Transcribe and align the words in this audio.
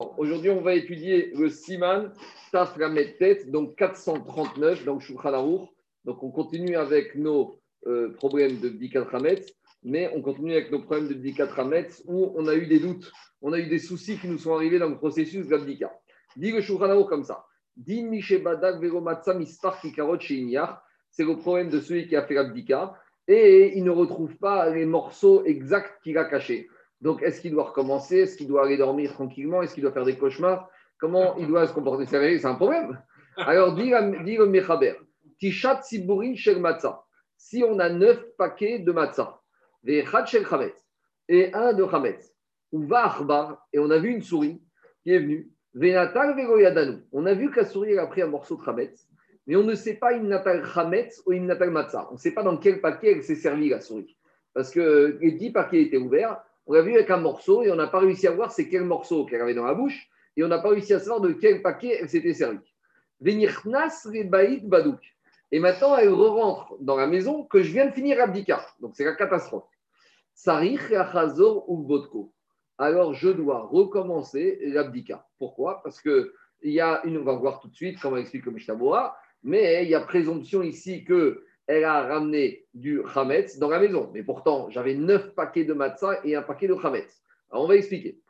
Aujourd'hui, 0.00 0.50
on 0.50 0.60
va 0.60 0.74
étudier 0.74 1.30
le 1.36 1.48
Siman 1.48 2.12
Taf 2.50 2.76
Tet, 3.18 3.44
donc 3.46 3.76
439 3.76 4.84
dans 4.84 4.98
Shulchan 4.98 5.68
Donc, 6.04 6.20
on 6.24 6.32
continue 6.32 6.74
avec 6.74 7.14
nos 7.14 7.60
euh, 7.86 8.12
problèmes 8.14 8.58
de 8.58 8.70
Bdikat 8.70 9.06
Hametz, 9.12 9.54
mais 9.84 10.10
on 10.12 10.20
continue 10.20 10.50
avec 10.52 10.72
nos 10.72 10.80
problèmes 10.80 11.06
de 11.06 11.14
Bdikat 11.14 11.48
Hametz 11.56 12.02
où 12.06 12.34
on 12.36 12.48
a 12.48 12.56
eu 12.56 12.66
des 12.66 12.80
doutes, 12.80 13.12
on 13.40 13.52
a 13.52 13.60
eu 13.60 13.68
des 13.68 13.78
soucis 13.78 14.18
qui 14.18 14.26
nous 14.26 14.38
sont 14.38 14.54
arrivés 14.54 14.80
dans 14.80 14.88
le 14.88 14.96
processus 14.96 15.46
de 15.46 15.52
l'Abdika. 15.52 15.92
Dit 16.36 16.50
le 16.50 16.60
Shulchan 16.60 17.04
comme 17.04 17.22
ça 17.22 17.46
c'est 17.76 18.02
le 21.24 21.38
problème 21.38 21.70
de 21.70 21.80
celui 21.80 22.08
qui 22.08 22.16
a 22.16 22.26
fait 22.26 22.34
l'Abdika 22.34 22.94
et 23.26 23.76
il 23.76 23.84
ne 23.84 23.90
retrouve 23.90 24.36
pas 24.36 24.70
les 24.70 24.86
morceaux 24.86 25.44
exacts 25.44 26.00
qu'il 26.02 26.18
a 26.18 26.24
cachés. 26.24 26.68
Donc, 27.04 27.22
est-ce 27.22 27.42
qu'il 27.42 27.50
doit 27.50 27.64
recommencer? 27.64 28.20
Est-ce 28.20 28.38
qu'il 28.38 28.48
doit 28.48 28.64
aller 28.64 28.78
dormir 28.78 29.12
tranquillement? 29.12 29.60
Est-ce 29.60 29.74
qu'il 29.74 29.82
doit 29.82 29.92
faire 29.92 30.06
des 30.06 30.16
cauchemars? 30.16 30.70
Comment 30.98 31.36
il 31.36 31.46
doit 31.46 31.66
se 31.66 31.74
comporter? 31.74 32.06
C'est 32.06 32.46
un 32.46 32.54
problème. 32.54 32.98
Alors, 33.36 33.74
dit, 33.74 33.90
le 33.90 34.46
Mechaber, 34.46 34.94
Tishat 35.38 35.82
Siburin 35.82 36.34
Shel 36.34 36.60
Matzah. 36.60 37.04
Si 37.36 37.62
on 37.62 37.78
a 37.78 37.90
neuf 37.90 38.24
paquets 38.38 38.78
de 38.78 38.90
matzah, 38.90 39.38
Shel 39.86 40.46
et 41.28 41.52
un 41.52 41.74
de 41.74 41.86
Chametz, 41.86 42.32
ou 42.72 42.86
Va 42.86 43.14
et 43.74 43.78
on 43.78 43.90
a 43.90 43.98
vu 43.98 44.08
une 44.08 44.22
souris 44.22 44.62
qui 45.02 45.12
est 45.12 45.18
venue, 45.18 45.50
Venatal 45.74 46.34
Vegoyadanu. 46.34 47.02
On 47.12 47.26
a 47.26 47.34
vu 47.34 47.50
que 47.50 47.60
la 47.60 47.66
souris 47.66 47.98
a 47.98 48.06
pris 48.06 48.22
un 48.22 48.28
morceau 48.28 48.56
de 48.56 48.64
Chametz, 48.64 49.06
mais 49.46 49.56
on 49.56 49.62
ne 49.62 49.74
sait 49.74 49.96
pas 49.96 50.14
Imnatal 50.14 50.64
Chametz 50.64 51.22
ou 51.26 51.32
Imnatal 51.34 51.70
Matzah. 51.70 52.08
On 52.10 52.14
ne 52.14 52.18
sait 52.18 52.32
pas 52.32 52.42
dans 52.42 52.56
quel 52.56 52.80
paquet 52.80 53.12
elle 53.12 53.22
s'est 53.22 53.34
servie, 53.34 53.68
la 53.68 53.82
souris. 53.82 54.16
Parce 54.54 54.70
que 54.70 55.18
les 55.20 55.32
dix 55.32 55.50
paquets 55.52 55.82
étaient 55.82 55.98
ouverts, 55.98 56.40
on 56.66 56.72
l'a 56.72 56.82
vu 56.82 56.94
avec 56.94 57.10
un 57.10 57.18
morceau 57.18 57.62
et 57.62 57.70
on 57.70 57.76
n'a 57.76 57.86
pas 57.86 58.00
réussi 58.00 58.26
à 58.26 58.32
voir 58.32 58.50
c'est 58.52 58.68
quel 58.68 58.84
morceau 58.84 59.26
qu'elle 59.26 59.40
avait 59.40 59.54
dans 59.54 59.64
la 59.64 59.74
bouche 59.74 60.08
et 60.36 60.44
on 60.44 60.48
n'a 60.48 60.58
pas 60.58 60.70
réussi 60.70 60.94
à 60.94 60.98
savoir 60.98 61.20
de 61.20 61.32
quel 61.32 61.62
paquet 61.62 61.98
elle 62.00 62.08
s'était 62.08 62.34
servie. 62.34 62.74
badouk. 63.20 65.00
Et 65.52 65.60
maintenant, 65.60 65.96
elle 65.96 66.08
re-rentre 66.08 66.74
dans 66.80 66.96
la 66.96 67.06
maison 67.06 67.44
que 67.44 67.62
je 67.62 67.70
viens 67.72 67.86
de 67.86 67.92
finir 67.92 68.20
Abdika. 68.20 68.66
Donc, 68.80 68.94
c'est 68.96 69.04
la 69.04 69.14
catastrophe. 69.14 69.68
Sarich 70.34 70.80
ou. 71.68 72.32
Alors, 72.76 73.14
je 73.14 73.28
dois 73.28 73.60
recommencer 73.60 74.58
l'abdika. 74.62 75.24
Pourquoi? 75.38 75.80
Parce 75.84 76.00
qu'il 76.00 76.32
y 76.64 76.80
a 76.80 77.02
une, 77.04 77.18
on 77.18 77.22
va 77.24 77.34
voir 77.34 77.60
tout 77.60 77.68
de 77.68 77.74
suite 77.74 78.00
comment 78.00 78.16
explique 78.16 78.46
le 78.46 78.52
Mishnah 78.52 78.76
mais 79.44 79.84
il 79.84 79.90
y 79.90 79.94
a 79.94 80.00
présomption 80.00 80.62
ici 80.62 81.04
que 81.04 81.44
elle 81.66 81.84
a 81.84 82.02
ramené 82.06 82.66
du 82.74 83.02
chametz 83.12 83.58
dans 83.58 83.68
la 83.68 83.78
maison. 83.78 84.10
Mais 84.12 84.22
pourtant, 84.22 84.68
j'avais 84.70 84.94
neuf 84.94 85.34
paquets 85.34 85.64
de 85.64 85.72
matzah 85.72 86.20
et 86.24 86.36
un 86.36 86.42
paquet 86.42 86.68
de 86.68 86.76
chametz. 86.76 87.22
Alors, 87.50 87.64
on 87.64 87.68
va 87.68 87.76
expliquer. 87.76 88.20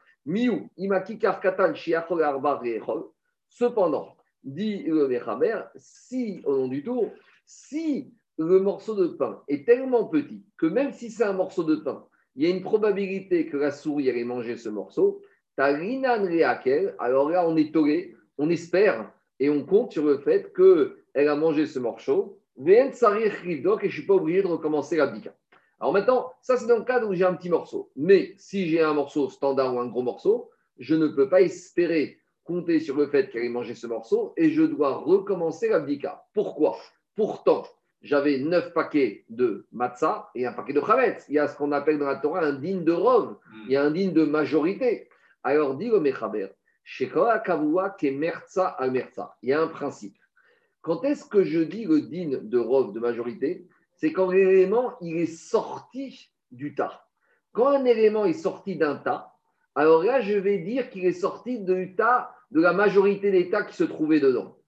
Cependant, 3.48 4.16
dit 4.42 4.82
le 4.84 5.08
Mechamer, 5.08 5.60
si, 5.76 6.42
au 6.44 6.56
nom 6.56 6.68
du 6.68 6.82
tour, 6.82 7.10
si 7.44 8.12
le 8.38 8.60
morceau 8.60 8.94
de 8.94 9.06
pain 9.08 9.42
est 9.48 9.66
tellement 9.66 10.06
petit 10.06 10.44
que 10.56 10.66
même 10.66 10.92
si 10.92 11.10
c'est 11.10 11.24
un 11.24 11.32
morceau 11.32 11.64
de 11.64 11.76
pain, 11.76 12.06
il 12.36 12.42
y 12.42 12.46
a 12.46 12.54
une 12.54 12.62
probabilité 12.62 13.46
que 13.46 13.56
la 13.56 13.70
souris 13.70 14.10
allait 14.10 14.24
manger 14.24 14.56
ce 14.56 14.68
morceau, 14.68 15.22
alors 15.56 17.30
là, 17.30 17.48
on 17.48 17.56
est 17.56 17.72
tollé, 17.72 18.16
on 18.38 18.50
espère 18.50 19.12
et 19.38 19.50
on 19.50 19.64
compte 19.64 19.92
sur 19.92 20.04
le 20.04 20.18
fait 20.18 20.52
qu'elle 20.52 21.28
a 21.28 21.36
mangé 21.36 21.66
ce 21.66 21.78
morceau 21.78 22.40
et 22.56 22.92
je 22.98 23.86
ne 23.86 23.90
suis 23.90 24.06
pas 24.06 24.14
obligé 24.14 24.42
de 24.42 24.46
recommencer 24.46 24.96
l'abdika. 24.96 25.34
Alors 25.80 25.92
maintenant, 25.92 26.32
ça 26.40 26.56
c'est 26.56 26.66
dans 26.66 26.78
le 26.78 26.84
cas 26.84 27.04
où 27.04 27.14
j'ai 27.14 27.24
un 27.24 27.34
petit 27.34 27.50
morceau. 27.50 27.90
Mais 27.96 28.34
si 28.38 28.68
j'ai 28.68 28.80
un 28.80 28.94
morceau 28.94 29.28
standard 29.28 29.74
ou 29.74 29.80
un 29.80 29.86
gros 29.86 30.02
morceau, 30.02 30.50
je 30.78 30.94
ne 30.94 31.08
peux 31.08 31.28
pas 31.28 31.42
espérer 31.42 32.18
compter 32.44 32.78
sur 32.80 32.96
le 32.96 33.06
fait 33.06 33.30
qu'elle 33.30 33.44
ait 33.44 33.48
mangé 33.48 33.74
ce 33.74 33.86
morceau 33.86 34.34
et 34.36 34.50
je 34.50 34.62
dois 34.62 34.96
recommencer 34.96 35.68
l'abdika. 35.68 36.24
Pourquoi? 36.34 36.76
Pourtant, 37.16 37.64
j'avais 38.02 38.38
neuf 38.38 38.72
paquets 38.72 39.24
de 39.30 39.66
matzah 39.72 40.30
et 40.34 40.46
un 40.46 40.52
paquet 40.52 40.74
de 40.74 40.80
chametz. 40.80 41.24
Il 41.28 41.34
y 41.36 41.38
a 41.38 41.48
ce 41.48 41.56
qu'on 41.56 41.72
appelle 41.72 41.98
dans 41.98 42.06
la 42.06 42.16
Torah 42.16 42.40
un 42.40 42.52
digne 42.52 42.84
de 42.84 42.92
rov. 42.92 43.36
Il 43.66 43.72
y 43.72 43.76
a 43.76 43.82
un 43.82 43.90
digne 43.90 44.12
de 44.12 44.24
majorité. 44.24 45.08
Alors 45.42 45.74
dit 45.74 45.88
le 45.88 46.00
Mechaber, 46.00 46.48
il 47.00 47.08
y 49.42 49.52
a 49.52 49.62
un 49.62 49.68
principe. 49.68 50.16
Quand 50.84 51.02
est-ce 51.02 51.24
que 51.24 51.42
je 51.44 51.60
dis 51.60 51.86
le 51.86 52.02
din 52.02 52.40
de 52.42 52.58
robe 52.58 52.92
de 52.94 53.00
majorité 53.00 53.66
C'est 53.94 54.12
quand 54.12 54.30
l'élément 54.30 54.92
il 55.00 55.16
est 55.16 55.34
sorti 55.34 56.30
du 56.52 56.74
tas. 56.74 57.06
Quand 57.52 57.68
un 57.68 57.86
élément 57.86 58.26
est 58.26 58.34
sorti 58.34 58.76
d'un 58.76 58.96
tas, 58.96 59.32
alors 59.74 60.04
là, 60.04 60.20
je 60.20 60.36
vais 60.36 60.58
dire 60.58 60.90
qu'il 60.90 61.06
est 61.06 61.12
sorti 61.12 61.58
du 61.58 61.96
tas, 61.96 62.30
de 62.50 62.60
la 62.60 62.74
majorité 62.74 63.30
des 63.30 63.48
tas 63.48 63.62
qui 63.62 63.74
se 63.74 63.84
trouvaient 63.84 64.20
dedans. 64.20 64.58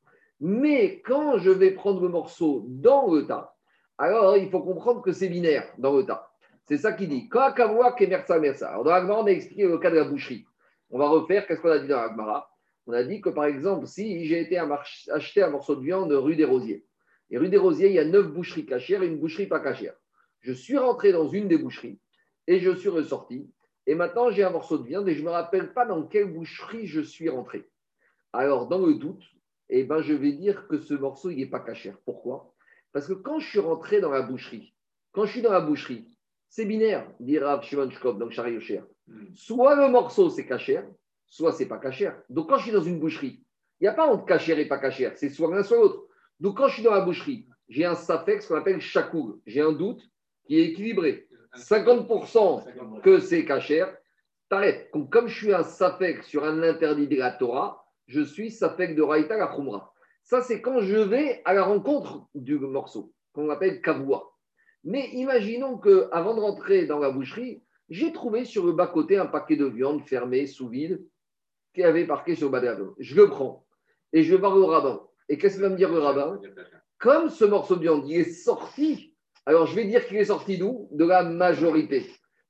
Mais 0.41 1.03
quand 1.03 1.37
je 1.37 1.50
vais 1.50 1.72
prendre 1.72 2.00
le 2.00 2.09
morceau 2.09 2.65
dans 2.66 3.12
le 3.12 3.27
tas, 3.27 3.54
alors 3.98 4.38
il 4.38 4.48
faut 4.48 4.62
comprendre 4.62 5.03
que 5.03 5.12
c'est 5.12 5.28
binaire 5.28 5.71
dans 5.77 5.94
le 5.94 6.06
tas. 6.06 6.31
C'est 6.65 6.78
ça 6.78 6.94
qui 6.94 7.06
dit. 7.09 7.28
Alors 7.31 8.84
dans 8.84 8.91
l'Agmara, 8.91 9.21
on 9.21 9.27
a 9.27 9.31
expliqué 9.31 9.69
le 9.69 9.77
cas 9.77 9.91
de 9.91 9.97
la 9.97 10.04
boucherie. 10.04 10.47
On 10.88 10.98
va 10.98 11.09
refaire, 11.09 11.47
qu'est-ce 11.47 11.60
qu'on 11.60 11.71
a 11.71 11.78
dit 11.78 11.88
dans 11.88 12.00
l'Agmara? 12.00 12.56
On 12.87 12.93
a 12.93 13.03
dit 13.03 13.21
que 13.21 13.29
par 13.29 13.45
exemple, 13.45 13.87
si 13.87 14.27
j'ai 14.27 14.41
été 14.41 14.59
acheter 14.59 15.43
un 15.43 15.51
morceau 15.51 15.77
de 15.77 15.83
viande 15.83 16.13
rue 16.13 16.37
des 16.37 16.45
Rosiers, 16.45 16.85
et 17.31 17.39
rue 17.39 17.49
des 17.49 17.57
Rosiers, 17.57 17.89
il 17.89 17.95
y 17.95 17.99
a 17.99 18.05
neuf 18.05 18.29
boucheries 18.29 18.67
cachères 18.67 19.03
et 19.03 19.07
une 19.07 19.19
boucherie 19.19 19.47
pas 19.47 19.61
cachère. 19.61 19.95
Je 20.41 20.53
suis 20.53 20.79
rentré 20.79 21.13
dans 21.13 21.29
une 21.29 21.49
des 21.49 21.59
boucheries 21.59 21.99
et 22.47 22.61
je 22.61 22.71
suis 22.71 22.89
ressorti. 22.89 23.51
Et 23.87 23.95
maintenant, 23.95 24.31
j'ai 24.31 24.45
un 24.45 24.51
morceau 24.51 24.79
de 24.79 24.87
viande 24.87 25.09
et 25.09 25.15
je 25.15 25.21
ne 25.21 25.27
me 25.27 25.31
rappelle 25.31 25.73
pas 25.73 25.87
dans 25.87 26.05
quelle 26.05 26.33
boucherie 26.33 26.87
je 26.87 27.01
suis 27.01 27.29
rentré. 27.29 27.69
Alors, 28.33 28.69
dans 28.69 28.85
le 28.85 28.95
doute, 28.95 29.25
eh 29.69 29.85
ben, 29.85 30.03
je 30.03 30.13
vais 30.13 30.33
dire 30.33 30.69
que 30.69 30.79
ce 30.79 30.95
morceau, 30.95 31.31
il 31.31 31.39
n'est 31.39 31.47
pas 31.47 31.61
cachère. 31.61 31.99
Pourquoi? 32.05 32.55
Parce 32.93 33.09
que 33.09 33.13
quand 33.13 33.41
je 33.41 33.49
suis 33.49 33.59
rentré 33.59 34.01
dans 34.01 34.11
la 34.11 34.23
boucherie, 34.23 34.75
quand 35.13 35.27
je 35.27 35.33
suis 35.33 35.43
dans 35.43 35.53
la 35.53 35.61
boucherie, 35.61 36.07
c'est 36.49 36.65
binaire, 36.65 37.11
dit 37.19 37.39
Rav 37.39 37.63
Shimon 37.65 37.91
Shkov, 37.91 38.19
donc 38.19 38.37
hmm. 38.37 39.35
Soit 39.35 39.77
le 39.77 39.91
morceau, 39.91 40.31
c'est 40.31 40.47
cachère, 40.47 40.87
soit 41.29 41.53
c'est 41.53 41.67
pas 41.67 41.79
cachère. 41.79 42.21
Donc 42.29 42.49
quand 42.49 42.59
je 42.59 42.65
suis 42.65 42.73
dans 42.73 42.83
une 42.83 42.99
boucherie, 42.99 43.43
il 43.81 43.85
n'y 43.85 43.89
a 43.89 43.93
pas 43.93 44.07
entre 44.07 44.25
cachère 44.25 44.59
et 44.59 44.67
pas 44.67 44.79
cachère, 44.79 45.13
c'est 45.17 45.29
soit 45.29 45.55
l'un 45.55 45.63
soit 45.63 45.79
l'autre. 45.79 46.07
Donc 46.41 46.57
quand 46.57 46.69
je 46.69 46.75
suis 46.75 46.83
dans 46.83 46.93
la 46.93 47.01
boucherie, 47.01 47.47
j'ai 47.69 47.85
un 47.85 47.95
safek, 47.95 48.43
ce 48.43 48.49
qu'on 48.49 48.57
appelle 48.57 48.81
chakoul, 48.81 49.41
j'ai 49.47 49.61
un 49.61 49.73
doute 49.73 50.03
qui 50.47 50.59
est 50.59 50.67
équilibré. 50.67 51.29
50% 51.57 53.01
que 53.03 53.19
c'est 53.19 53.45
cachère, 53.45 53.95
t'arrêtes. 54.49 54.91
Donc 54.93 55.11
comme 55.11 55.29
je 55.29 55.37
suis 55.37 55.55
un 55.55 55.63
safek 55.63 56.23
sur 56.23 56.45
un 56.45 56.63
interdit 56.63 57.09
de 57.09 57.17
la 57.17 57.33
Torah, 57.33 57.85
je 58.07 58.21
suis 58.21 58.51
safek 58.51 58.95
de 58.95 59.03
Raïta 59.03 59.37
la 59.37 59.49
Khumra. 59.49 59.93
Ça, 60.23 60.43
c'est 60.43 60.61
quand 60.61 60.81
je 60.81 60.97
vais 60.97 61.41
à 61.45 61.55
la 61.55 61.63
rencontre 61.63 62.27
du 62.35 62.59
morceau, 62.59 63.13
qu'on 63.33 63.49
appelle 63.49 63.81
kavua. 63.81 64.33
Mais 64.83 65.09
imaginons 65.13 65.79
que 65.79 66.09
avant 66.11 66.35
de 66.35 66.41
rentrer 66.41 66.87
dans 66.87 66.99
la 66.99 67.11
boucherie, 67.11 67.63
j'ai 67.91 68.13
trouvé 68.13 68.45
sur 68.45 68.67
le 68.67 68.73
bas-côté 68.73 69.19
un 69.19 69.27
paquet 69.27 69.55
de 69.55 69.67
viande 69.67 70.03
fermé, 70.03 70.47
sous 70.47 70.69
vide, 70.69 71.07
qui 71.77 71.85
avait 71.85 72.07
marqué 72.07 72.35
sur 72.35 72.51
le 72.51 72.95
Je 72.99 73.15
le 73.17 73.29
prends 73.29 73.67
et 74.15 74.23
je 74.23 74.33
vais 74.33 74.41
voir 74.41 74.57
le 74.57 74.65
rabbin. 74.65 75.03
Et 75.29 75.37
qu'est-ce 75.37 75.57
qu'il 75.57 75.63
va 75.63 75.69
me 75.69 75.77
dire 75.77 75.93
le 75.93 75.99
rabbin? 75.99 76.41
Comme 76.99 77.29
ce 77.29 77.45
morceau 77.45 77.77
de 77.77 77.83
viande 77.83 78.11
est 78.11 78.25
sorti, 78.25 79.15
alors 79.45 79.67
je 79.67 79.77
vais 79.77 79.85
dire 79.85 80.07
qu'il 80.07 80.17
est 80.17 80.25
sorti 80.25 80.57
d'où? 80.57 80.89
De 80.91 81.05
la 81.05 81.23
majorité. 81.23 82.07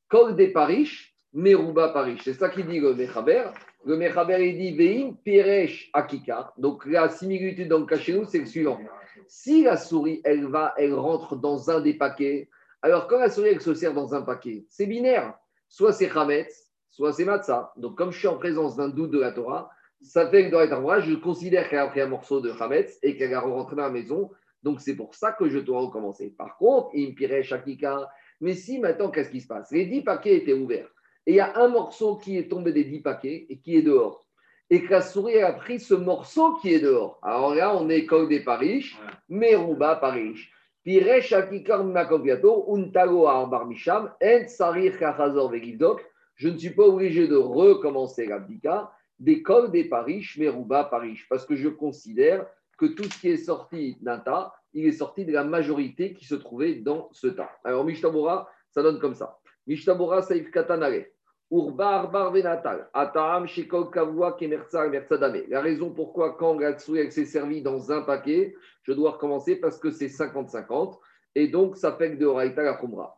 Col 0.09 0.37
des 0.37 0.53
parish, 0.53 1.17
Meruba 1.33 1.89
parish. 1.89 2.21
C'est 2.23 2.35
ça 2.35 2.49
qu'il 2.49 2.69
dit 2.69 2.79
le 2.79 2.95
Mechaber. 2.95 3.51
Le 3.85 3.97
Mechaber, 3.97 4.49
il 4.49 4.59
dit 4.59 4.77
Vein 4.77 5.15
Piresh 5.25 5.91
Akika. 5.93 6.53
Donc 6.57 6.87
la 6.87 7.09
similitude 7.09 7.67
dans 7.67 7.81
le 7.81 7.87
cas 7.87 7.99
chez 7.99 8.13
nous, 8.13 8.27
c'est 8.27 8.39
le 8.39 8.47
suivant. 8.47 8.79
Si 9.27 9.65
la 9.65 9.77
souris, 9.77 10.21
elle 10.23 10.47
va, 10.47 10.73
elle 10.77 10.95
rentre 10.95 11.35
dans 11.35 11.69
un 11.69 11.81
des 11.81 11.95
paquets, 11.95 12.49
alors 12.81 13.09
quand 13.09 13.19
la 13.19 13.29
souris, 13.29 13.49
elle 13.49 13.61
se 13.61 13.75
sert 13.75 13.93
dans 13.93 14.15
un 14.15 14.23
paquet, 14.23 14.67
c'est 14.69 14.87
binaire. 14.87 15.35
Soit 15.69 15.93
c'est 15.93 16.17
Hametz, 16.17 16.66
soit 16.97 17.13
c'est 17.13 17.27
matzah. 17.27 17.73
Donc, 17.77 17.95
comme 17.95 18.11
je 18.11 18.19
suis 18.19 18.27
en 18.27 18.39
présence 18.39 18.75
d'un 18.75 18.89
doute 18.89 19.11
de 19.11 19.21
la 19.21 19.31
Torah, 19.31 19.71
ça 20.01 20.29
fait 20.31 20.47
que 20.47 20.51
dans 20.51 20.81
la 20.81 21.01
je 21.01 21.15
considère 21.15 21.69
qu'elle 21.69 21.81
a 21.81 21.89
pris 21.89 22.01
un 22.01 22.07
morceau 22.07 22.41
de 22.41 22.51
Hametz 22.59 22.99
et 23.03 23.17
qu'elle 23.17 23.35
a 23.35 23.41
rentré 23.41 23.77
dans 23.77 23.83
la 23.83 23.91
maison. 23.91 24.31
Donc, 24.63 24.81
c'est 24.81 24.97
pour 24.97 25.15
ça 25.15 25.33
que 25.33 25.49
je 25.51 25.59
dois 25.59 25.81
recommencer. 25.81 26.35
Par 26.37 26.57
contre, 26.57 26.89
il 26.95 27.11
me 27.11 27.15
pirait 27.15 27.43
Shakika. 27.43 28.09
Mais 28.41 28.55
si 28.55 28.79
maintenant, 28.79 29.11
qu'est-ce 29.11 29.31
qui 29.31 29.43
se 29.43 29.47
passe? 29.47 29.71
Les 29.73 29.85
dix 29.85 30.03
paquets 30.03 30.37
étaient 30.37 30.55
ouverts. 30.55 30.89
Et 31.27 31.33
il 31.33 31.37
y 31.37 31.41
a 31.41 31.59
un 31.59 31.69
morceau 31.69 32.17
qui 32.17 32.39
est 32.39 32.49
tombé 32.49 32.73
des 32.73 32.85
dix 32.85 33.01
paquets 33.01 33.47
et 33.51 33.59
qui 33.59 33.77
est 33.77 33.83
dehors. 33.83 34.27
Et 34.71 34.83
que 34.83 34.91
la 34.91 35.03
souris 35.03 35.43
a 35.43 35.53
pris 35.53 35.79
ce 35.79 35.95
morceau 35.95 36.55
qui 36.55 36.73
est 36.73 36.81
dehors. 36.81 37.19
Alors 37.23 37.55
là, 37.55 37.77
on 37.77 37.91
est 37.91 38.07
comme 38.07 38.29
des 38.29 38.41
parish, 38.41 38.99
Meruba 39.29 39.97
parish. 39.97 40.51
Piresh 40.83 41.29
Shakika 41.29 41.83
Makoviato, 41.83 42.75
Arbar 42.95 43.67
Misham, 43.67 44.13
En 44.23 44.49
Sarir 44.49 44.99
Kachazor 44.99 45.51
Vegivdok 45.51 46.01
je 46.37 46.49
ne 46.49 46.59
suis 46.59 46.71
pas 46.71 46.85
obligé 46.85 47.29
de 47.29 47.37
recommencer 47.37 48.27
l'abdika 48.27 48.93
d'école 49.19 49.71
des 49.71 49.85
parish, 49.89 50.39
Meruba 50.39 50.85
parish, 50.85 51.27
parce 51.29 51.47
que 51.47 51.57
je 51.57 51.69
considère 51.69 52.47
que 52.79 52.87
tout 52.87 53.05
ce 53.05 53.19
qui 53.19 53.29
est 53.29 53.39
sorti 53.39 53.97
d'un 54.01 54.19
tas, 54.19 54.53
il 54.75 54.87
est 54.87 54.93
sorti 54.93 55.25
de 55.25 55.33
la 55.33 55.45
majorité 55.45 56.13
qui 56.13 56.27
se 56.27 56.35
trouvait 56.35 56.75
dans 56.75 57.09
ce 57.13 57.29
tas. 57.29 57.51
Alors, 57.65 57.85
Mishtabora, 57.85 58.49
ça 58.71 58.83
donne 58.83 59.01
comme 59.01 59.15
ça. 59.15 59.39
Mishtabora 59.67 60.23
Saif 60.23 60.51
Katanare. 60.51 61.07
Urbar 61.51 62.11
bar 62.11 62.33
venatal. 62.33 62.91
Ataam 62.93 63.47
shekol 63.47 63.91
kavua 63.91 64.33
kemertsa 64.33 64.89
mertzadame. 64.89 65.45
La 65.49 65.61
raison 65.63 65.91
pourquoi, 65.91 66.37
quand 66.37 66.59
souris 66.79 67.13
s'est 67.13 67.25
servie 67.25 67.63
dans 67.63 67.93
un 67.93 68.03
paquet, 68.03 68.55
je 68.83 68.93
dois 68.93 69.13
recommencer 69.13 69.57
parce 69.57 69.79
que 69.79 69.91
c'est 69.91 70.09
50-50. 70.09 70.99
Et 71.37 71.49
donc, 71.49 71.77
ça 71.77 71.93
fait 71.93 72.11
que 72.11 72.17
de 72.17 72.27
Horaïta 72.27 72.63
la 72.63 72.75
Khumra. 72.75 73.17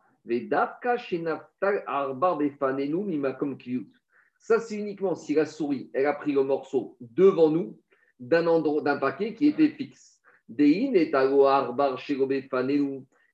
Ça, 4.39 4.59
c'est 4.59 4.75
uniquement 4.75 5.15
si 5.15 5.33
la 5.33 5.45
souris, 5.45 5.89
elle 5.93 6.05
a 6.05 6.13
pris 6.13 6.31
le 6.31 6.43
morceau 6.43 6.97
devant 7.01 7.49
nous 7.49 7.79
d'un 8.19 8.47
endroit, 8.47 8.81
d'un 8.81 8.97
paquet 8.97 9.33
qui 9.33 9.47
était 9.47 9.69
fixe. 9.69 10.21
Dein 10.47 10.93
et 10.93 11.13
arbar. 11.13 11.99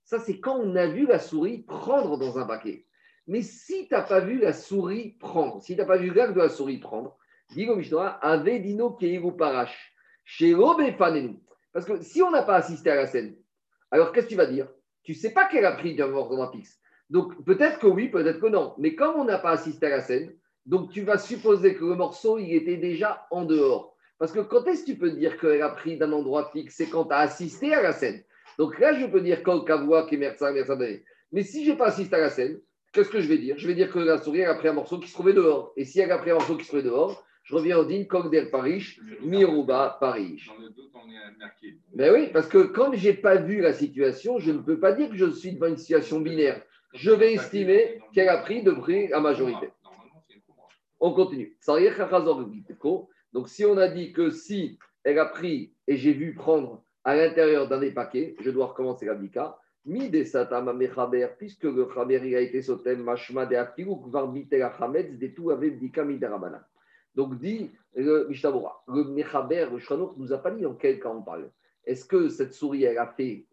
Ça, 0.03 0.19
c'est 0.19 0.39
quand 0.39 0.57
on 0.57 0.75
a 0.75 0.87
vu 0.87 1.05
la 1.07 1.19
souris 1.19 1.63
prendre 1.63 2.17
dans 2.17 2.37
un 2.37 2.45
paquet. 2.45 2.85
Mais 3.27 3.41
si 3.41 3.87
tu 3.87 3.93
n'as 3.93 4.03
pas 4.03 4.19
vu 4.19 4.39
la 4.39 4.53
souris 4.53 5.15
prendre, 5.19 5.61
si 5.61 5.73
tu 5.73 5.81
n'as 5.81 5.87
pas 5.87 5.97
vu 5.97 6.13
l'acte 6.13 6.35
de 6.35 6.41
la 6.41 6.49
souris 6.49 6.77
prendre, 6.77 7.17
dis 7.53 7.65
comme 7.65 7.81
avait 8.21 8.59
dino 8.59 8.91
keiru 8.91 9.35
parash, 9.35 9.93
chez 10.23 10.55
Parce 11.73 11.85
que 11.85 12.01
si 12.01 12.21
on 12.21 12.31
n'a 12.31 12.43
pas 12.43 12.55
assisté 12.55 12.91
à 12.91 12.95
la 12.95 13.07
scène, 13.07 13.35
alors 13.91 14.11
qu'est-ce 14.11 14.25
que 14.25 14.31
tu 14.31 14.37
vas 14.37 14.45
dire? 14.45 14.67
Tu 15.03 15.13
sais 15.13 15.33
pas 15.33 15.45
qu'elle 15.45 15.65
a 15.65 15.71
pris 15.71 15.95
d'un 15.95 16.07
morceau 16.07 16.51
fixe. 16.51 16.79
Donc 17.09 17.43
peut-être 17.45 17.79
que 17.79 17.87
oui, 17.87 18.09
peut-être 18.09 18.39
que 18.39 18.47
non. 18.47 18.73
Mais 18.77 18.95
comme 18.95 19.15
on 19.15 19.25
n'a 19.25 19.37
pas 19.37 19.51
assisté 19.51 19.87
à 19.87 19.89
la 19.89 20.01
scène, 20.01 20.33
donc 20.65 20.91
tu 20.91 21.01
vas 21.01 21.17
supposer 21.17 21.75
que 21.75 21.85
le 21.85 21.95
morceau, 21.95 22.39
il 22.39 22.53
était 22.53 22.77
déjà 22.77 23.27
en 23.29 23.45
dehors. 23.45 23.95
Parce 24.17 24.31
que 24.31 24.39
quand 24.39 24.65
est-ce 24.65 24.81
que 24.81 24.91
tu 24.91 24.97
peux 24.97 25.11
dire 25.11 25.37
qu'elle 25.37 25.61
a 25.61 25.69
pris 25.69 25.97
d'un 25.97 26.11
endroit 26.11 26.49
fixe? 26.51 26.75
C'est 26.75 26.89
quand 26.89 27.05
tu 27.05 27.13
as 27.13 27.19
assisté 27.19 27.73
à 27.73 27.81
la 27.81 27.91
scène. 27.91 28.23
Donc 28.57 28.79
là, 28.79 28.93
je 28.93 29.05
peux 29.05 29.21
dire 29.21 29.43
Kol 29.43 29.65
Kavua, 29.65 30.07
Kemersa, 30.07 30.51
Mais 31.31 31.43
si 31.43 31.65
je 31.65 31.71
n'ai 31.71 31.77
pas 31.77 31.87
assisté 31.87 32.15
à 32.15 32.19
la 32.19 32.29
scène, 32.29 32.59
qu'est-ce 32.93 33.09
que 33.09 33.19
je 33.19 33.27
vais 33.27 33.37
dire? 33.37 33.57
Je 33.57 33.67
vais 33.67 33.75
dire 33.75 33.91
que 33.91 33.99
la 33.99 34.17
souris 34.17 34.45
a 34.45 34.55
pris 34.55 34.69
un 34.69 34.73
morceau 34.73 34.99
qui 34.99 35.09
se 35.09 35.13
trouvait 35.13 35.33
dehors. 35.33 35.73
Et 35.75 35.83
si 35.83 35.99
elle 35.99 36.11
a 36.11 36.17
pris 36.17 36.31
un 36.31 36.35
morceau 36.35 36.55
qui 36.55 36.63
se 36.63 36.69
trouvait 36.69 36.83
dehors, 36.83 37.23
je 37.43 37.53
reviens 37.53 37.77
au 37.77 37.85
din 37.85 38.05
Kok 38.05 38.31
del 38.31 38.49
Paris, 38.49 38.97
Miruba 39.21 39.97
Paris. 39.99 40.41
Mais 41.93 42.09
oui, 42.09 42.29
parce 42.33 42.47
que 42.47 42.59
comme 42.59 42.95
je 42.95 43.09
n'ai 43.09 43.13
pas 43.13 43.35
vu 43.35 43.61
la 43.61 43.73
situation, 43.73 44.39
je 44.39 44.51
ne 44.51 44.59
peux 44.59 44.79
pas 44.79 44.93
dire 44.93 45.09
que 45.09 45.17
je 45.17 45.29
suis 45.29 45.53
devant 45.53 45.67
une 45.67 45.77
situation 45.77 46.21
binaire. 46.21 46.61
Je 46.95 47.11
vais 47.11 47.33
estimer 47.33 47.99
qu'elle 48.13 48.29
a 48.29 48.37
pris 48.37 48.63
de 48.63 48.71
prix 48.71 49.11
à 49.11 49.19
majorité. 49.19 49.69
On 50.99 51.13
continue. 51.13 51.57
Donc, 53.33 53.49
si 53.49 53.65
on 53.65 53.77
a 53.77 53.87
dit 53.89 54.13
que 54.13 54.29
si 54.29 54.79
elle 55.03 55.19
a 55.19 55.25
pris 55.25 55.73
et 55.87 55.97
j'ai 55.97 56.13
vu 56.13 56.33
prendre 56.33 56.83
à 57.03 57.15
l'intérieur 57.15 57.67
d'un 57.67 57.79
des 57.79 57.91
paquets, 57.91 58.35
je 58.39 58.49
dois 58.49 58.67
recommencer 58.67 59.05
l'abdika. 59.05 59.59
Mi 59.85 60.09
de 60.09 60.23
satama 60.23 60.73
puisque 61.37 61.63
le 61.63 61.87
chaber 61.93 62.35
a 62.35 62.39
été 62.39 62.61
sotem 62.61 63.03
mashma 63.03 63.45
de 63.45 63.55
varbite 64.09 64.53
la 64.53 64.75
chametz 64.75 65.19
de 65.19 65.27
tout 65.27 65.51
midarabanan. 66.05 66.63
Donc 67.13 67.37
dit 67.37 67.69
le 67.93 68.27
le 68.27 69.03
mechaber, 69.11 69.67
le 69.71 70.17
nous 70.17 70.33
a 70.33 70.37
pas 70.39 70.49
dit 70.49 70.63
dans 70.63 70.73
quel 70.73 70.99
cas 70.99 71.09
on 71.09 71.21
parle. 71.21 71.51
Est-ce 71.85 72.05
que 72.05 72.29
cette 72.29 72.53
souris, 72.53 72.83
elle 72.85 72.97
a, 72.97 73.05
fait, 73.05 73.45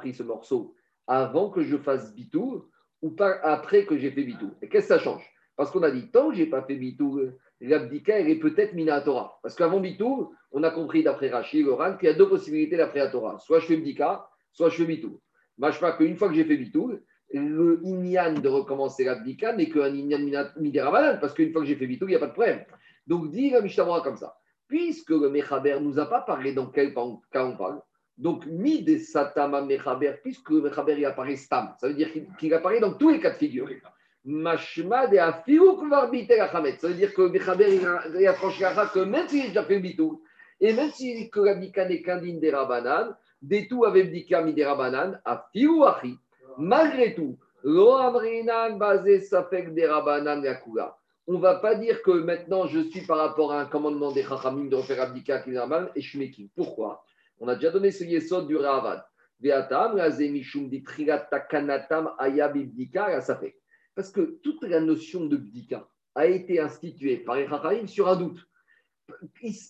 pris 0.00 0.12
ce 0.12 0.24
morceau 0.24 0.74
avant 1.06 1.50
que 1.50 1.62
je 1.62 1.76
fasse 1.76 2.12
bitou 2.12 2.64
ou 3.02 3.10
pas 3.10 3.38
après 3.42 3.84
que 3.84 3.96
j'ai 3.98 4.10
fait 4.10 4.22
bitou 4.22 4.52
Et 4.62 4.68
qu'est-ce 4.68 4.88
que 4.88 4.94
ça 4.94 4.98
change? 4.98 5.24
Parce 5.56 5.70
qu'on 5.70 5.82
a 5.82 5.90
dit, 5.90 6.10
tant 6.10 6.30
que 6.30 6.36
je 6.36 6.42
n'ai 6.42 6.46
pas 6.46 6.62
fait 6.62 6.76
bitou, 6.76 7.20
l'abdika, 7.60 8.18
elle 8.18 8.28
est 8.28 8.38
peut-être 8.38 8.74
minatora. 8.74 9.38
Parce 9.42 9.54
qu'avant 9.54 9.80
bitou, 9.80 10.34
on 10.52 10.62
a 10.62 10.70
compris 10.70 11.02
d'après 11.02 11.30
Rachid, 11.30 11.66
le 11.66 11.98
qu'il 11.98 12.08
y 12.08 12.12
a 12.12 12.14
deux 12.14 12.28
possibilités 12.28 12.76
d'après 12.76 13.00
la 13.00 13.08
Torah. 13.08 13.38
Soit 13.38 13.60
je 13.60 13.66
fais 13.66 13.76
bdika, 13.76 14.28
soit 14.52 14.68
je 14.68 14.76
fais 14.76 14.84
bitou. 14.84 15.20
Crois 15.58 15.92
qu'une 15.92 16.16
fois 16.16 16.28
que 16.28 16.34
j'ai 16.34 16.44
fait 16.44 16.56
bitou, 16.56 16.92
le 17.32 17.80
inyan 17.84 18.34
de 18.34 18.48
recommencer 18.48 19.04
l'abdika 19.04 19.54
n'est 19.54 19.68
qu'un 19.68 19.92
inyan 19.94 20.50
midéravalan, 20.56 21.18
parce 21.20 21.32
qu'une 21.34 21.52
fois 21.52 21.62
que 21.62 21.66
j'ai 21.66 21.76
fait 21.76 21.86
bitou, 21.86 22.06
il 22.06 22.10
n'y 22.10 22.16
a 22.16 22.20
pas 22.20 22.28
de 22.28 22.32
problème. 22.32 22.64
Donc, 23.06 23.30
dit 23.30 23.50
le 23.50 23.62
Mishnah 23.62 24.00
comme 24.02 24.16
ça. 24.16 24.36
Puisque 24.68 25.10
le 25.10 25.30
Mechaber 25.30 25.78
nous 25.80 25.98
a 25.98 26.06
pas 26.06 26.20
parlé 26.20 26.52
dans 26.52 26.66
quel 26.66 26.92
cas 26.92 27.44
on 27.44 27.56
parle, 27.56 27.80
donc, 28.18 28.46
mid 28.46 28.98
satama 28.98 29.60
mechaber, 29.60 30.14
puisque 30.22 30.50
le 30.50 30.62
mechaber 30.62 30.94
il 30.96 31.04
apparaît 31.04 31.36
stam, 31.36 31.74
ça 31.78 31.88
veut 31.88 31.94
dire 31.94 32.08
qu'il 32.38 32.54
apparaît 32.54 32.80
dans 32.80 32.94
tous 32.94 33.10
les 33.10 33.20
cas 33.20 33.30
de 33.30 33.36
figure. 33.36 33.68
Mashma 34.24 35.06
de 35.06 35.18
afiou 35.18 35.78
Ça 35.90 36.88
veut 36.88 36.94
dire 36.94 37.12
que 37.12 37.28
mechaber 37.28 37.78
il 38.18 38.26
a 38.26 38.32
franchi 38.34 38.62
la 38.62 38.86
que 38.86 39.00
même 39.00 39.28
s'il 39.28 39.44
a 39.44 39.48
déjà 39.48 39.64
fait 39.64 39.80
bitou, 39.80 40.22
et 40.60 40.72
même 40.72 40.90
si 40.90 41.28
que 41.28 41.40
la 41.40 41.54
bika 41.54 41.86
n'est 41.86 42.00
qu'un 42.00 42.18
din 42.18 42.38
des 42.38 42.50
rabanan, 42.50 43.14
des 43.42 43.68
tout 43.68 43.84
avec 43.84 44.10
bika 44.10 44.42
mi 44.42 44.54
des 44.54 44.64
rabanan, 44.64 45.20
afiou 45.24 45.84
achi. 45.84 46.18
Malgré 46.56 47.14
tout, 47.14 47.36
lo 47.62 47.98
basé 48.78 49.20
safek 49.20 49.74
des 49.74 49.86
rabanan 49.86 50.42
yakula. 50.42 50.96
On 51.26 51.34
ne 51.34 51.38
va 51.38 51.56
pas 51.56 51.74
dire 51.74 52.02
que 52.02 52.12
maintenant 52.12 52.66
je 52.66 52.80
suis 52.88 53.02
par 53.02 53.18
rapport 53.18 53.52
à 53.52 53.60
un 53.60 53.66
commandement 53.66 54.12
des 54.12 54.22
chachamim 54.22 54.70
de 54.70 54.76
refaire 54.76 55.02
abdika 55.02 55.42
et 55.94 56.00
je 56.00 56.08
suis 56.08 56.50
Pourquoi? 56.54 57.04
On 57.38 57.48
a 57.48 57.54
déjà 57.54 57.70
donné 57.70 57.90
ce 57.90 58.04
yesod 58.04 58.46
du 58.46 58.56
Ravad. 58.56 59.04
Parce 63.94 64.10
que 64.10 64.20
toute 64.42 64.62
la 64.62 64.80
notion 64.80 65.26
de 65.26 65.36
bdika 65.36 65.88
a 66.14 66.26
été 66.26 66.58
instituée 66.58 67.18
par 67.18 67.36
les 67.36 67.46
Chachamim 67.46 67.86
sur 67.86 68.08
un 68.08 68.16
doute. 68.16 68.40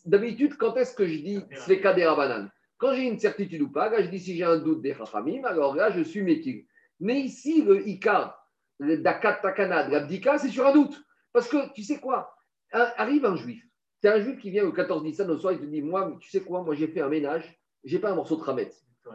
D'habitude, 0.04 0.56
quand 0.56 0.76
est-ce 0.76 0.94
que 0.94 1.06
je 1.06 1.18
dis 1.18 1.40
Sveka 1.52 1.94
des 1.94 2.06
Rabanan 2.06 2.48
Quand 2.78 2.94
j'ai 2.94 3.08
une 3.08 3.18
certitude 3.18 3.62
ou 3.62 3.70
pas, 3.70 3.90
là 3.90 4.02
je 4.02 4.08
dis 4.08 4.20
si 4.20 4.36
j'ai 4.36 4.44
un 4.44 4.58
doute 4.58 4.82
des 4.82 4.94
Chachamim, 4.94 5.44
alors 5.44 5.74
là 5.74 5.90
je 5.90 6.02
suis 6.02 6.22
métier. 6.22 6.68
Mais 7.00 7.20
ici, 7.20 7.62
le 7.62 7.86
Ika, 7.86 8.38
le 8.78 8.98
Dakat 8.98 9.40
Takana, 9.42 9.88
la 9.88 10.00
bdika, 10.00 10.38
c'est 10.38 10.48
sur 10.48 10.66
un 10.66 10.72
doute. 10.72 11.02
Parce 11.32 11.48
que 11.48 11.72
tu 11.74 11.82
sais 11.82 11.98
quoi? 11.98 12.36
Arrive 12.72 13.26
un 13.26 13.36
juif, 13.36 13.62
c'est 14.00 14.08
un 14.08 14.20
juif 14.20 14.38
qui 14.38 14.50
vient 14.50 14.64
au 14.64 14.72
14 14.72 15.02
Nissan 15.02 15.30
au 15.30 15.38
soir, 15.38 15.52
il 15.52 15.60
te 15.60 15.64
dit 15.64 15.82
Moi, 15.82 16.16
tu 16.20 16.30
sais 16.30 16.40
quoi, 16.40 16.62
moi 16.62 16.74
j'ai 16.74 16.88
fait 16.88 17.00
un 17.00 17.08
ménage, 17.08 17.58
j'ai 17.84 17.98
pas 17.98 18.10
un 18.10 18.14
morceau 18.14 18.36
de 18.36 18.42
Ramet. 18.42 18.70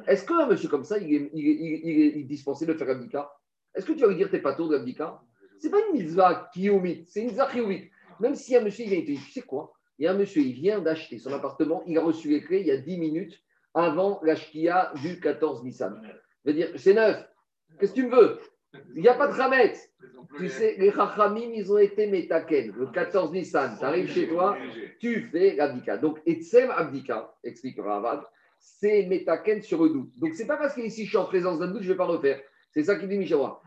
Est-ce 0.08 0.26
qu'un 0.26 0.48
monsieur 0.48 0.70
comme 0.70 0.84
ça, 0.84 0.98
il 0.98 1.14
est, 1.14 1.30
il 1.34 2.20
est, 2.20 2.24
dispensé 2.24 2.66
de 2.66 2.74
faire 2.74 2.88
l'abdika 2.88 3.32
Est-ce 3.76 3.86
que 3.86 3.92
tu 3.92 4.02
vas 4.02 4.08
lui 4.08 4.16
dire 4.16 4.30
t'es 4.30 4.40
pas 4.40 4.54
tôt 4.54 4.68
de 4.68 4.76
l'abdika 4.76 5.22
Ce 5.60 5.68
n'est 5.68 5.72
pas 5.72 5.80
une 5.88 6.00
mitzvah 6.00 6.50
kiyomit, 6.54 7.06
c'est 7.08 7.22
une 7.22 7.28
mitzvah. 7.28 7.50
Même 8.20 8.36
si 8.36 8.56
un 8.56 8.62
monsieur, 8.62 8.86
il 8.86 8.90
vient 8.90 9.00
et 9.00 9.06
te 9.06 9.12
dit 9.12 9.18
Tu 9.18 9.32
sais 9.32 9.42
quoi? 9.42 9.74
Il 10.00 10.06
y 10.06 10.08
a 10.08 10.12
un 10.12 10.18
monsieur, 10.18 10.42
il 10.42 10.54
vient 10.54 10.80
d'acheter 10.80 11.20
son 11.20 11.34
appartement, 11.34 11.84
il 11.86 11.98
a 11.98 12.02
reçu 12.02 12.30
les 12.30 12.42
clés 12.42 12.62
il 12.62 12.68
y 12.68 12.72
a 12.72 12.78
10 12.78 12.98
minutes 12.98 13.40
avant 13.74 14.20
l'ashkia 14.24 14.94
du 15.02 15.20
14 15.20 15.64
Nissan. 15.64 16.02
Je 16.46 16.52
veux 16.52 16.56
dire 16.56 16.70
C'est 16.76 16.94
neuf. 16.94 17.24
Qu'est-ce 17.80 17.92
que 17.92 17.96
tu 17.96 18.08
me 18.08 18.16
veux? 18.16 18.40
Il 18.96 19.02
n'y 19.02 19.08
a 19.08 19.14
pas 19.14 19.28
de 19.28 19.34
Ramet. 19.34 19.74
Tu 20.38 20.48
sais, 20.48 20.76
les 20.78 20.92
Chachamim, 20.92 21.52
ils 21.54 21.72
ont 21.72 21.78
été 21.78 22.08
métaken. 22.08 22.74
Le 22.78 22.86
14 22.88 23.32
Nissan, 23.32 23.76
tu 23.78 23.84
arrives 23.84 24.10
chez 24.10 24.28
toi, 24.30 24.58
tu 25.00 25.24
fais 25.32 25.56
l'abdika. 25.56 25.98
Donc, 25.98 26.22
Etsem 26.26 26.72
Abdika, 26.72 27.34
explique 27.44 27.80
Ravad, 27.82 28.22
c'est 28.58 29.06
métaken 29.08 29.62
sur 29.62 29.84
le 29.84 29.90
doute. 29.90 30.12
Donc, 30.18 30.34
c'est 30.34 30.48
pas 30.48 30.58
parce 30.58 30.74
qu'ici 30.74 31.04
je 31.04 31.10
suis 31.10 31.18
en 31.18 31.26
présence 31.26 31.60
d'un 31.60 31.68
doute, 31.68 31.82
je 31.82 31.88
ne 31.88 31.94
vais 31.94 31.98
pas 31.98 32.06
refaire. 32.06 32.40
C'est 32.72 32.84
ça 32.84 32.96
qu'il 32.96 33.10
dit 33.10 33.18
Michawa. 33.18 33.62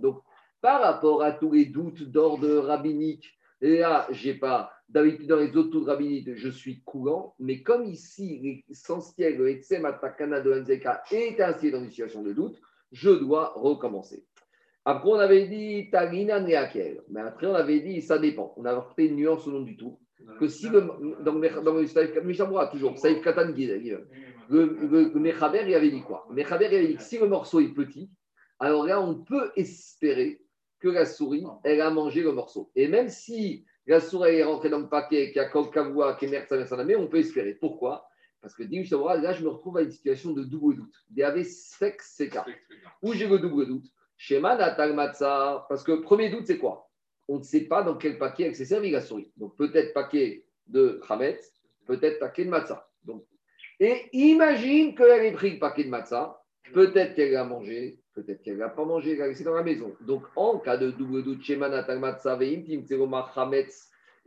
Donc, 0.00 0.22
par 0.62 0.80
rapport 0.80 1.22
à 1.22 1.32
tous 1.32 1.52
les 1.52 1.66
doutes 1.66 2.02
d'ordre 2.04 2.58
rabbinique, 2.60 3.38
là, 3.60 4.06
j'ai 4.10 4.34
pas, 4.34 4.72
d'habitude 4.88 5.26
dans 5.26 5.36
les 5.36 5.56
autres 5.56 5.70
doutes 5.70 5.86
rabbiniques, 5.86 6.34
je 6.36 6.48
suis 6.48 6.80
courant, 6.82 7.34
mais 7.38 7.62
comme 7.62 7.84
ici, 7.84 8.64
l'essentiel, 8.68 9.36
le 9.36 9.50
Etsem 9.50 9.84
Atakana 9.84 10.40
de 10.40 10.60
Nzeka 10.60 11.02
est 11.10 11.40
ainsi 11.40 11.70
dans 11.70 11.82
une 11.82 11.90
situation 11.90 12.22
de 12.22 12.32
doute, 12.32 12.60
je 12.92 13.10
dois 13.10 13.52
recommencer. 13.56 14.24
Après, 14.84 15.10
on 15.10 15.18
avait 15.18 15.48
dit 15.48 15.90
Tagina 15.90 16.38
Neakel. 16.40 17.02
Mais 17.08 17.20
après, 17.20 17.48
on 17.48 17.54
avait 17.54 17.80
dit 17.80 18.00
ça 18.00 18.18
dépend. 18.18 18.54
On 18.56 18.64
a 18.64 18.88
fait 18.94 19.06
une 19.06 19.16
nuance 19.16 19.46
au 19.48 19.50
nom 19.50 19.62
du 19.62 19.76
tout. 19.76 19.98
Que 20.38 20.46
si 20.46 20.68
le, 20.68 20.80
dans, 21.24 21.34
le 21.34 22.70
toujours, 22.70 22.96
Saïf 22.96 23.20
Katan 23.20 23.52
le, 24.48 25.18
Mechaber, 25.18 25.64
il 25.66 25.74
avait 25.74 25.90
dit 25.90 26.02
quoi? 26.02 26.24
Le 26.28 26.36
Mechaber, 26.36 26.68
il 26.70 26.74
avait 26.74 26.86
dit 26.86 26.96
que 26.96 27.02
si 27.02 27.18
le 27.18 27.26
morceau 27.26 27.60
est 27.60 27.74
petit, 27.74 28.10
alors 28.60 28.86
là, 28.86 29.00
on 29.00 29.16
peut 29.16 29.50
espérer 29.56 30.40
que 30.78 30.88
la 30.88 31.04
souris, 31.04 31.44
elle 31.64 31.80
a 31.80 31.90
mangé 31.90 32.22
le 32.22 32.32
morceau. 32.32 32.70
Et 32.76 32.86
même 32.86 33.08
si 33.08 33.64
la 33.86 34.00
souris 34.00 34.36
est 34.36 34.44
rentrée 34.44 34.68
dans 34.68 34.80
le 34.80 34.88
paquet, 34.88 35.28
qu'il 35.28 35.36
y 35.36 35.44
a 35.44 35.48
Kavua, 35.48 36.14
qui 36.14 36.26
est 36.26 36.96
on 36.96 37.06
peut 37.06 37.18
espérer. 37.18 37.54
Pourquoi? 37.54 38.08
Parce 38.40 38.54
que 38.54 38.62
là, 38.62 39.32
je 39.32 39.42
me 39.42 39.48
retrouve 39.48 39.78
à 39.78 39.82
une 39.82 39.90
situation 39.90 40.32
de 40.32 40.44
double 40.44 40.76
doute. 40.76 40.94
Des 41.10 41.44
sec 41.44 42.00
seka. 42.02 42.44
Où 43.02 43.12
j'ai 43.12 43.26
le 43.26 43.38
double 43.38 43.66
doute? 43.66 43.86
Shema 44.16 44.56
matza. 44.92 45.66
Parce 45.68 45.82
que 45.82 45.92
premier 45.92 46.30
doute, 46.30 46.46
c'est 46.46 46.58
quoi? 46.58 46.88
On 47.28 47.38
ne 47.38 47.42
sait 47.42 47.64
pas 47.64 47.82
dans 47.82 47.96
quel 47.96 48.18
paquet 48.18 48.44
elle 48.44 48.54
s'est 48.54 48.64
servi 48.64 48.90
la 48.90 49.00
souris. 49.00 49.32
Donc 49.36 49.56
peut-être 49.56 49.92
paquet 49.92 50.46
de 50.68 51.00
Khamet, 51.06 51.40
peut-être 51.86 52.20
paquet 52.20 52.44
de 52.44 52.50
matzah. 52.50 52.88
Donc, 53.04 53.24
et 53.80 54.08
imagine 54.12 54.94
qu'elle 54.94 55.24
ait 55.24 55.32
pris 55.32 55.54
le 55.54 55.58
paquet 55.58 55.84
de 55.84 55.90
matzah. 55.90 56.40
Peut-être 56.72 57.14
qu'elle 57.14 57.32
l'a 57.32 57.44
mangé, 57.44 57.98
peut-être 58.14 58.42
qu'elle 58.42 58.58
l'a 58.58 58.68
pas 58.68 58.84
mangé, 58.84 59.12
elle 59.12 59.18
l'a 59.18 59.28
laissé 59.28 59.44
dans 59.44 59.54
la 59.54 59.62
maison. 59.62 59.92
Donc 60.00 60.22
en 60.36 60.58
cas 60.58 60.76
de 60.76 60.90
double 60.90 61.22
doute, 61.22 61.40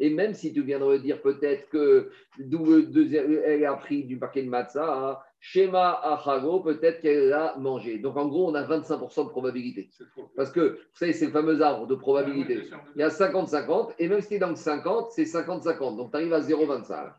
et 0.01 0.10
même 0.10 0.34
si 0.34 0.53
tu 0.53 0.63
viens 0.63 0.79
de 0.79 0.98
dire 0.98 1.22
peut-être 1.22 1.67
que 1.69 2.10
elle 2.39 3.65
a 3.65 3.74
pris 3.74 4.05
du 4.05 4.17
paquet 4.17 4.43
de 4.43 4.50
matzah, 4.50 5.22
Shema 5.41 6.00
Achago, 6.03 6.60
peut-être 6.62 7.01
qu'elle 7.01 7.31
a 7.34 7.55
mangé. 7.58 8.00
Donc 8.00 8.17
en 8.17 8.27
gros, 8.27 8.50
on 8.50 8.55
a 8.55 8.63
25% 8.63 9.25
de 9.25 9.29
probabilité. 9.29 9.89
Parce 10.36 10.51
que, 10.51 10.72
vous 10.72 10.77
savez, 10.93 11.13
c'est 11.13 11.27
le 11.27 11.31
fameux 11.31 11.62
arbre 11.62 11.88
de 11.88 11.96
probabilité. 11.96 12.62
Il 12.96 13.00
y 13.00 13.03
a 13.03 13.10
50-50, 13.10 13.93
et 14.00 14.08
même 14.10 14.22
si 14.22 14.29
tu 14.29 14.34
es 14.36 14.39
dans 14.39 14.50
le 14.50 14.55
50, 14.55 15.12
c'est 15.12 15.24
50-50. 15.24 15.98
Donc 15.98 16.12
tu 16.12 16.17
arrives 16.17 16.34
à 16.34 16.41
0,25. 16.41 17.12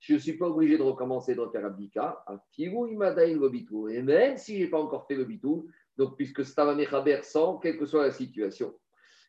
Je 0.00 0.14
ne 0.14 0.18
suis 0.18 0.36
pas 0.36 0.46
obligé 0.46 0.78
de 0.78 0.82
recommencer 0.82 1.34
de 1.34 1.40
refaire 1.40 1.66
Abdika. 1.66 2.24
Et 2.58 4.02
même 4.02 4.36
si 4.36 4.58
je 4.58 4.64
n'ai 4.64 4.70
pas 4.70 4.80
encore 4.80 5.06
fait 5.06 5.16
le 5.16 5.24
bitou, 5.24 5.68
donc 5.96 6.16
puisque 6.16 6.44
c'est 6.44 6.58
un 6.60 6.74
Mechaber 6.74 7.20
sans, 7.22 7.58
quelle 7.58 7.78
que 7.78 7.86
soit 7.86 8.06
la 8.06 8.12
situation. 8.12 8.74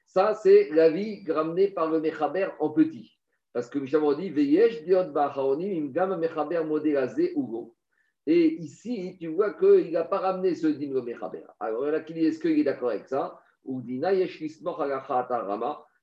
Ça, 0.05 0.33
c'est 0.35 0.69
l'avis 0.71 1.23
ramené 1.29 1.69
par 1.69 1.89
le 1.89 1.99
Mechaber 1.99 2.49
en 2.59 2.69
petit. 2.69 3.19
Parce 3.53 3.69
que 3.69 3.79
Mishnah 3.79 4.13
dit 4.15 4.29
Veyesh 4.29 4.83
diot 4.83 5.11
imgam 5.11 6.19
mechaber 6.19 6.63
modélazé 6.63 7.33
ugo. 7.35 7.75
Et 8.27 8.55
ici, 8.61 9.17
tu 9.19 9.27
vois 9.27 9.53
qu'il 9.53 9.91
n'a 9.91 10.03
pas 10.03 10.19
ramené 10.19 10.53
ce 10.53 10.67
din 10.67 10.93
le 10.93 11.01
mechaber. 11.01 11.43
Alors, 11.59 11.83
disent 12.07 12.27
est-ce 12.27 12.39
qu'il 12.39 12.59
est 12.59 12.63
d'accord 12.63 12.89
avec 12.89 13.07
ça? 13.07 13.39
Ou 13.65 13.81
dina 13.81 14.13
yesh. 14.13 14.61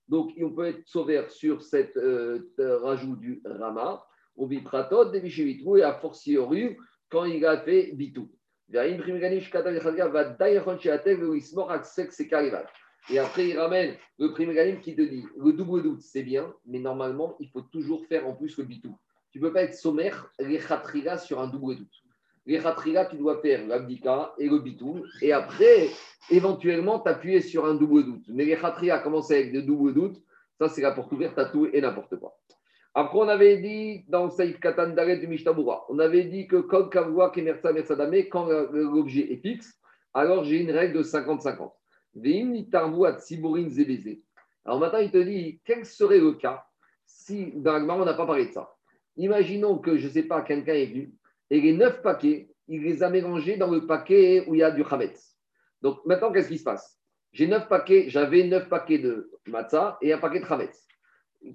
Donc, 0.09 0.33
on 0.41 0.51
peut 0.51 0.67
être 0.67 0.87
sauvé 0.87 1.25
sur 1.29 1.63
cette 1.63 1.97
euh, 1.97 2.41
rajout 2.59 3.17
du 3.17 3.43
rama. 3.45 4.05
Ou 4.37 4.47
bipratot 4.47 5.13
et 5.15 5.83
a 5.83 5.95
fortiori 5.95 6.77
quand 7.09 7.25
il 7.25 7.45
a 7.47 7.59
fait 7.59 7.93
bitou. 7.93 8.31
Et 13.09 13.19
après, 13.19 13.49
il 13.49 13.59
ramène 13.59 13.95
le 14.19 14.33
prime 14.33 14.81
qui 14.81 14.97
te 14.97 15.03
dit 15.03 15.25
le 15.37 15.53
double 15.53 15.83
doute, 15.83 16.03
c'est 16.03 16.25
bien, 16.25 16.53
mais 16.67 16.81
normalement, 16.81 17.37
il 17.39 17.49
faut 17.49 17.61
toujours 17.61 18.05
faire 18.07 18.27
en 18.27 18.35
plus 18.35 18.59
le 18.59 18.65
bitou. 18.65 18.99
Tu 19.31 19.39
ne 19.39 19.47
peux 19.47 19.53
pas 19.53 19.63
être 19.63 19.75
sommaire, 19.75 20.31
les 20.41 20.59
khatriga 20.59 21.17
sur 21.17 21.41
un 21.41 21.47
double 21.47 21.77
doute. 21.77 22.03
Les 22.47 22.59
khatriga, 22.59 23.07
tu 23.07 23.17
dois 23.17 23.41
faire 23.41 23.67
l'abdika 23.67 24.35
et 24.39 24.49
le 24.49 24.59
bitou, 24.59 25.05
et 25.21 25.33
après, 25.33 25.89
éventuellement, 26.31 26.99
t'appuyer 26.99 27.41
sur 27.41 27.67
un 27.67 27.75
double 27.75 28.05
doute. 28.05 28.25
Mais 28.29 28.45
les 28.45 28.57
khatriga, 28.57 28.99
commencer 28.99 29.35
avec 29.35 29.53
des 29.53 29.63
doubles 29.63 29.95
doutes, 29.95 30.21
ça, 30.59 30.69
c'est 30.69 30.83
la 30.83 30.93
porte 30.93 31.13
ouverte 31.13 31.39
à 31.39 31.45
tout 31.45 31.67
et 31.73 31.81
n'importe 31.81 32.17
quoi. 32.17 32.37
Après, 32.99 33.19
on 33.19 33.29
avait 33.29 33.59
dit 33.59 34.07
dans 34.09 34.31
Saïf 34.31 34.59
Katan 34.59 34.95
Daret 34.95 35.19
du 35.19 35.29
Mishtabura, 35.29 35.85
on 35.91 35.99
avait 35.99 36.25
dit 36.25 36.47
que 36.47 36.57
quand 36.57 36.89
quand 36.89 37.07
l'objet 38.73 39.33
est 39.35 39.37
fixe, 39.37 39.79
alors 40.15 40.45
j'ai 40.45 40.63
une 40.63 40.71
règle 40.71 40.97
de 40.97 41.03
50-50. 41.03 41.73
Alors 44.65 44.81
maintenant, 44.81 44.99
il 44.99 45.11
te 45.11 45.19
dit, 45.19 45.61
quel 45.67 45.85
serait 45.85 46.21
le 46.21 46.33
cas 46.33 46.65
si, 47.05 47.53
dans 47.57 47.79
le 47.79 47.85
on 47.85 48.07
n'a 48.07 48.15
pas 48.15 48.25
parlé 48.25 48.47
de 48.47 48.53
ça? 48.53 48.75
Imaginons 49.19 49.77
que, 49.77 49.99
je 49.99 50.07
ne 50.07 50.13
sais 50.13 50.23
pas, 50.23 50.41
quelqu'un 50.41 50.73
est 50.73 50.87
venu 50.87 51.13
et 51.51 51.61
les 51.61 51.75
neuf 51.75 52.01
paquets, 52.01 52.49
il 52.67 52.83
les 52.83 53.03
a 53.03 53.11
mélangés 53.11 53.59
dans 53.59 53.71
le 53.71 53.87
paquet 53.87 54.45
où 54.47 54.55
il 54.55 54.61
y 54.61 54.63
a 54.63 54.71
du 54.71 54.83
Hametz. 54.91 55.37
Donc 55.83 55.99
maintenant, 56.07 56.33
qu'est-ce 56.33 56.49
qui 56.49 56.57
se 56.57 56.65
passe? 56.65 56.99
J'ai 57.33 57.47
neuf 57.47 57.69
paquets, 57.69 58.09
j'avais 58.09 58.45
neuf 58.45 58.71
paquets 58.71 59.01
de 59.01 59.31
matzah 59.49 59.99
et 60.01 60.15
un 60.15 60.19
paquet 60.19 60.41
de 60.41 60.47
Hametz. 60.47 60.87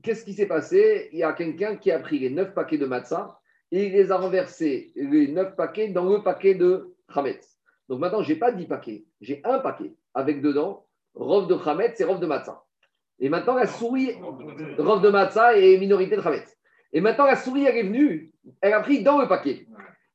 Qu'est-ce 0.04 0.24
qui 0.24 0.34
s'est 0.34 0.48
passé? 0.48 1.10
Il 1.12 1.20
y 1.20 1.24
a 1.24 1.34
quelqu'un 1.34 1.76
qui 1.76 1.92
a 1.92 2.00
pris 2.00 2.20
les 2.20 2.30
neuf 2.30 2.54
paquets 2.54 2.78
de 2.78 2.86
matzah 2.86 3.40
et 3.72 3.88
il 3.88 3.94
les 3.94 4.12
a 4.12 4.18
renversés, 4.18 4.92
les 4.96 5.28
neuf 5.30 5.56
paquets, 5.56 5.90
dans 5.90 6.06
le 6.06 6.22
paquet 6.22 6.56
de 6.56 6.94
Hametz. 7.14 7.58
Donc 7.90 8.00
maintenant, 8.00 8.22
je 8.22 8.34
n'ai 8.34 8.40
pas 8.40 8.52
dix 8.52 8.66
paquets, 8.66 9.06
j'ai 9.22 9.42
un 9.44 9.60
paquet 9.60 9.94
avec 10.14 10.42
dedans 10.42 10.86
Rov 11.14 11.48
de 11.48 11.56
Khamet, 11.56 11.94
c'est 11.96 12.06
Rov 12.06 12.20
de 12.20 12.26
Matzah. 12.26 12.64
Et 13.20 13.30
maintenant, 13.30 13.56
la 13.56 13.68
souris, 13.68 14.14
Rov 14.78 15.02
de 15.02 15.10
Matzah 15.10 15.58
et 15.58 15.78
minorité 15.78 16.16
de 16.16 16.22
Khamet. 16.22 16.46
Et 16.94 17.02
maintenant, 17.02 17.26
la 17.26 17.36
souris, 17.36 17.66
elle 17.66 17.78
est 17.78 17.84
venue, 17.84 18.32
elle 18.62 18.74
a 18.74 18.80
pris 18.82 19.04
dans 19.04 19.20
le 19.20 19.28
paquet. 19.28 19.68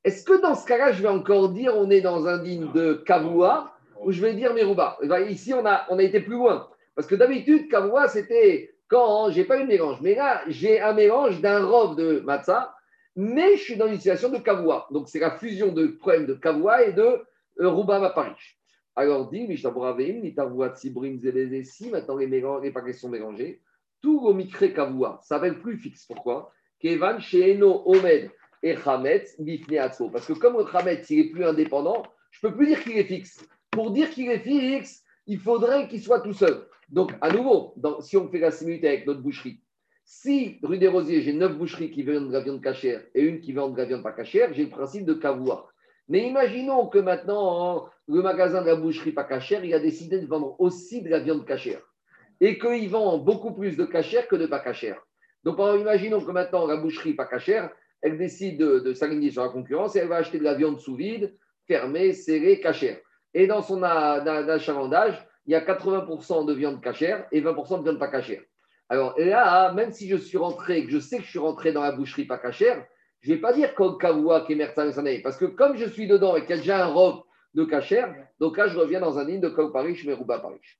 Est-ce 0.04 0.24
que 0.24 0.40
dans 0.40 0.54
ce 0.54 0.66
cas-là, 0.66 0.92
je 0.92 1.02
vais 1.02 1.08
encore 1.08 1.50
dire 1.50 1.76
on 1.76 1.90
est 1.90 2.00
dans 2.00 2.26
un 2.26 2.38
digne 2.38 2.70
de 2.72 2.94
Kavua 2.94 3.74
ou 4.00 4.12
je 4.12 4.20
vais 4.20 4.34
dire 4.34 4.54
Meruba? 4.54 4.96
Eh 5.02 5.08
ben, 5.08 5.20
Ici, 5.28 5.52
on 5.52 5.66
a, 5.66 5.84
on 5.90 5.98
a 5.98 6.02
été 6.02 6.20
plus 6.20 6.34
loin. 6.34 6.68
Parce 6.94 7.08
que 7.08 7.14
d'habitude, 7.14 7.68
Kavua, 7.68 8.08
c'était 8.08 8.75
quand 8.88 9.30
j'ai 9.30 9.44
pas 9.44 9.58
eu 9.58 9.62
de 9.62 9.68
mélange. 9.68 10.00
Mais 10.00 10.14
là, 10.14 10.42
j'ai 10.48 10.80
un 10.80 10.92
mélange 10.92 11.40
d'un 11.40 11.64
Rov 11.64 11.96
de 11.96 12.20
Matzah, 12.20 12.74
mais 13.16 13.56
je 13.56 13.62
suis 13.62 13.76
dans 13.76 13.86
une 13.86 13.96
situation 13.96 14.28
de 14.28 14.38
Kavua. 14.38 14.86
Donc, 14.90 15.08
c'est 15.08 15.18
la 15.18 15.38
fusion 15.38 15.72
de 15.72 15.86
problème 15.86 16.26
de 16.26 16.34
Kavua 16.34 16.84
et 16.84 16.92
de 16.92 17.24
Ruba 17.58 18.10
Paris. 18.10 18.36
Alors 18.98 19.28
dit, 19.28 19.46
si 19.58 19.66
maintenant 21.90 22.16
les, 22.16 22.26
mélanges, 22.26 22.62
les 22.62 22.70
paquets 22.70 22.94
sont 22.94 23.10
mélangés, 23.10 23.60
tout 24.00 24.20
au 24.26 24.32
micré 24.32 24.72
kavua, 24.72 25.20
ça 25.22 25.38
être 25.44 25.60
plus 25.60 25.76
fixe. 25.76 26.06
Pourquoi? 26.06 26.50
Kevan 26.80 27.20
sheeno 27.20 27.82
omed 27.84 28.30
et 28.62 28.76
chametz 28.76 29.36
Parce 30.12 30.26
que 30.26 30.32
comme 30.32 30.56
le 30.56 30.66
chametz, 30.66 31.10
il 31.10 31.20
est 31.20 31.30
plus 31.30 31.44
indépendant, 31.44 32.04
je 32.30 32.40
peux 32.40 32.54
plus 32.54 32.68
dire 32.68 32.82
qu'il 32.82 32.96
est 32.96 33.04
fixe. 33.04 33.46
Pour 33.70 33.90
dire 33.90 34.08
qu'il 34.10 34.30
est 34.30 34.38
fixe, 34.38 35.04
il 35.26 35.38
faudrait 35.38 35.88
qu'il 35.88 36.00
soit 36.00 36.20
tout 36.20 36.32
seul. 36.32 36.66
Donc, 36.88 37.12
à 37.20 37.30
nouveau, 37.30 37.74
si 38.00 38.16
on 38.16 38.28
fait 38.28 38.38
la 38.38 38.50
similitude 38.50 38.86
avec 38.86 39.06
notre 39.06 39.20
boucherie, 39.20 39.60
si 40.04 40.60
rue 40.62 40.78
des 40.78 40.86
Rosiers, 40.86 41.20
j'ai 41.22 41.32
neuf 41.32 41.56
boucheries 41.56 41.90
qui 41.90 42.04
vendent 42.04 42.28
de 42.28 42.32
la 42.32 42.40
viande 42.40 42.62
cachère 42.62 43.02
et 43.14 43.22
une 43.22 43.40
qui 43.40 43.52
vend 43.52 43.70
de 43.70 43.76
la 43.76 43.86
viande 43.86 44.04
pas 44.04 44.12
cachère, 44.12 44.54
j'ai 44.54 44.64
le 44.64 44.70
principe 44.70 45.04
de 45.04 45.14
kavua. 45.14 45.68
Mais 46.08 46.28
imaginons 46.28 46.86
que 46.86 46.98
maintenant, 46.98 47.88
le 48.06 48.22
magasin 48.22 48.62
de 48.62 48.68
la 48.68 48.76
boucherie 48.76 49.10
pas 49.10 49.24
cachère, 49.24 49.64
il 49.64 49.74
a 49.74 49.80
décidé 49.80 50.20
de 50.20 50.26
vendre 50.26 50.54
aussi 50.60 51.02
de 51.02 51.08
la 51.08 51.18
viande 51.18 51.44
cachère. 51.44 51.80
Et 52.40 52.58
qu'il 52.58 52.88
vend 52.88 53.18
beaucoup 53.18 53.52
plus 53.52 53.76
de 53.76 53.84
cachère 53.84 54.28
que 54.28 54.36
de 54.36 54.46
pas 54.46 54.60
cachère. 54.60 55.00
Donc, 55.42 55.58
imaginons 55.58 56.20
que 56.20 56.30
maintenant, 56.30 56.66
la 56.66 56.76
boucherie 56.76 57.14
pas 57.14 57.26
cachère, 57.26 57.70
elle 58.02 58.18
décide 58.18 58.58
de, 58.58 58.92
s'aligner 58.92 59.32
sur 59.32 59.42
la 59.42 59.48
concurrence 59.48 59.96
et 59.96 60.00
elle 60.00 60.08
va 60.08 60.16
acheter 60.16 60.38
de 60.38 60.44
la 60.44 60.54
viande 60.54 60.78
sous 60.78 60.94
vide, 60.94 61.36
fermée, 61.66 62.12
serrée, 62.12 62.60
cachère. 62.60 62.98
Et 63.36 63.46
dans 63.46 63.60
son 63.60 63.82
achalandage, 63.82 65.22
il 65.44 65.52
y 65.52 65.54
a 65.54 65.60
80% 65.60 66.46
de 66.46 66.54
viande 66.54 66.80
cachère 66.80 67.26
et 67.30 67.42
20% 67.42 67.80
de 67.80 67.82
viande 67.82 67.98
pas 67.98 68.08
cachère. 68.08 68.40
Alors 68.88 69.14
là, 69.18 69.74
même 69.74 69.92
si 69.92 70.08
je 70.08 70.16
suis 70.16 70.38
rentré, 70.38 70.86
que 70.86 70.90
je 70.90 70.98
sais 70.98 71.18
que 71.18 71.24
je 71.24 71.28
suis 71.28 71.38
rentré 71.38 71.70
dans 71.70 71.82
la 71.82 71.92
boucherie 71.92 72.24
pas 72.24 72.38
cachère, 72.38 72.82
je 73.20 73.28
ne 73.28 73.34
vais 73.34 73.40
pas 73.42 73.52
dire 73.52 73.74
Kol 73.74 73.98
Kavua 73.98 74.46
parce 75.22 75.36
que 75.36 75.44
comme 75.44 75.76
je 75.76 75.84
suis 75.84 76.06
dedans 76.06 76.34
et 76.34 76.46
qu'il 76.46 76.50
y 76.50 76.52
a 76.54 76.56
déjà 76.56 76.86
un 76.86 76.88
robe 76.88 77.24
de 77.52 77.64
Kacher, 77.64 78.06
donc 78.40 78.56
là, 78.56 78.68
je 78.68 78.78
reviens 78.78 79.00
dans 79.00 79.18
un 79.18 79.24
ligne 79.24 79.40
de 79.40 79.50
Kol 79.50 79.70
Parish, 79.70 80.06
Merouba 80.06 80.38
Parish. 80.38 80.78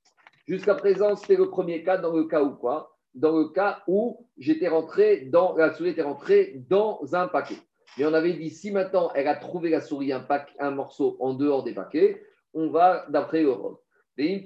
Jusqu'à 0.49 0.77
présent, 0.77 1.15
c'était 1.15 1.37
le 1.37 1.51
premier 1.51 1.85
cas 1.85 1.99
dans 1.99 2.17
le 2.17 2.25
cas 2.25 2.43
où 2.43 2.55
quoi? 2.55 2.97
Dans 3.15 3.37
le 3.37 3.49
cas 3.49 3.83
où 3.87 4.27
j'étais 4.39 4.69
rentré 4.69 5.27
dans, 5.27 5.55
la 5.57 5.75
souris 5.75 5.91
était 5.91 6.03
rentrée 6.03 6.63
dans 6.71 7.01
un 7.13 7.29
paquet. 7.29 7.57
Mais 7.99 8.07
on 8.07 8.15
avait 8.15 8.33
dit, 8.33 8.49
si 8.49 8.71
maintenant 8.71 9.11
elle 9.15 9.29
a 9.29 9.35
trouvé 9.35 9.69
la 9.69 9.83
souris 9.83 10.13
un, 10.13 10.27
un 10.59 10.71
morceau 10.71 11.19
en 11.21 11.35
dehors 11.35 11.63
des 11.63 11.75
paquets, 11.75 12.23
on 12.57 12.71
va 12.71 13.07
d'après 13.11 13.43
le 13.43 13.53
robe. 13.53 13.79
Et 14.19 14.43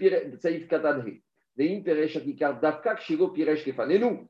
nous, 3.98 4.28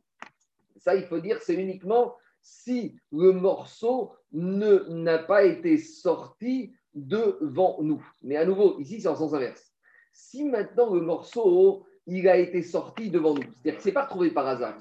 ça, 0.77 0.95
il 0.95 1.05
faut 1.05 1.19
dire, 1.19 1.41
c'est 1.43 1.55
uniquement 1.55 2.15
si 2.43 2.97
le 3.11 3.33
morceau 3.33 4.13
n'a 4.33 5.19
pas 5.19 5.45
été 5.45 5.79
sorti 5.79 6.75
devant 6.95 7.79
nous. 7.81 8.05
Mais 8.23 8.37
à 8.37 8.45
nouveau, 8.45 8.79
ici, 8.79 9.01
c'est 9.01 9.09
en 9.09 9.17
sens 9.17 9.33
inverse. 9.33 9.73
Si 10.13 10.45
maintenant 10.45 10.93
le 10.93 11.01
morceau, 11.01 11.87
il 12.07 12.29
a 12.29 12.37
été 12.37 12.63
sorti 12.63 13.11
devant 13.11 13.35
nous, 13.35 13.43
c'est-à-dire 13.43 13.77
que 13.77 13.83
ce 13.83 13.89
n'est 13.89 13.95
pas 13.95 14.07
trouvé 14.07 14.31
par 14.31 14.47
hasard. 14.47 14.77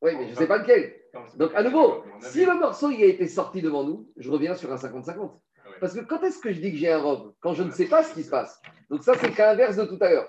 Oui, 0.00 0.12
mais 0.16 0.26
je 0.26 0.30
ne 0.30 0.36
sais 0.36 0.46
pas 0.46 0.58
lequel. 0.58 0.94
Donc, 1.36 1.54
à 1.54 1.62
nouveau, 1.62 2.04
si 2.20 2.46
le 2.46 2.58
morceau 2.58 2.90
il 2.90 3.02
a 3.02 3.06
été 3.06 3.28
sorti 3.28 3.60
devant 3.60 3.84
nous, 3.84 4.10
je 4.16 4.30
reviens 4.30 4.54
sur 4.54 4.72
un 4.72 4.76
50-50. 4.76 5.30
Parce 5.82 5.94
que 5.94 6.00
quand 6.00 6.22
est-ce 6.22 6.38
que 6.38 6.52
je 6.52 6.60
dis 6.60 6.70
que 6.70 6.78
j'ai 6.78 6.92
un 6.92 7.00
robe 7.00 7.34
Quand 7.40 7.54
je 7.54 7.64
ne 7.64 7.72
sais 7.72 7.86
pas 7.86 8.04
ce 8.04 8.14
qui 8.14 8.22
se 8.22 8.30
passe. 8.30 8.62
Donc, 8.88 9.02
ça, 9.02 9.14
c'est 9.18 9.26
le 9.26 9.34
cas 9.34 9.50
inverse 9.50 9.74
de 9.74 9.84
tout 9.84 9.98
à 10.00 10.10
l'heure. 10.10 10.28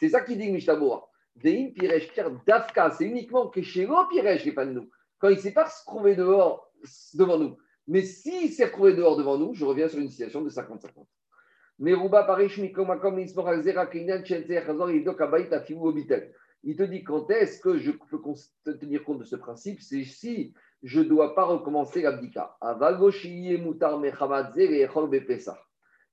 C'est 0.00 0.08
ça 0.08 0.22
qui 0.22 0.34
dit 0.34 0.50
Mishtabura. 0.50 1.06
Deim 1.36 1.72
Piresh 1.74 2.08
Dafka, 2.46 2.90
c'est 2.90 3.04
uniquement 3.04 3.48
que 3.48 3.60
chez 3.60 3.84
l'eau 3.84 4.06
Piresh, 4.10 4.46
n'est 4.46 4.52
pas 4.52 4.64
de 4.64 4.72
nous 4.72 4.88
quand 5.18 5.28
il 5.28 5.36
ne 5.36 5.40
s'est 5.40 5.52
pas 5.52 5.64
retrouvé 5.64 6.16
dehors 6.16 6.72
devant 7.12 7.38
nous. 7.38 7.58
Mais 7.86 8.00
s'il 8.00 8.50
s'est 8.50 8.64
retrouvé 8.64 8.94
dehors 8.94 9.18
devant 9.18 9.36
nous, 9.36 9.52
je 9.52 9.66
reviens 9.66 9.88
sur 9.88 9.98
une 9.98 10.08
situation 10.08 10.40
de 10.40 10.48
50-50. 10.48 11.04
Il 16.66 16.76
te 16.76 16.82
dit 16.82 17.04
quand 17.04 17.30
est-ce 17.30 17.60
que 17.60 17.76
je 17.76 17.90
peux 17.90 18.78
tenir 18.78 19.04
compte 19.04 19.18
de 19.18 19.24
ce 19.24 19.36
principe? 19.36 19.82
C'est 19.82 20.04
si 20.04 20.54
je 20.84 21.00
ne 21.00 21.04
dois 21.08 21.34
pas 21.34 21.44
recommencer 21.44 22.02
l'abdika. 22.02 22.56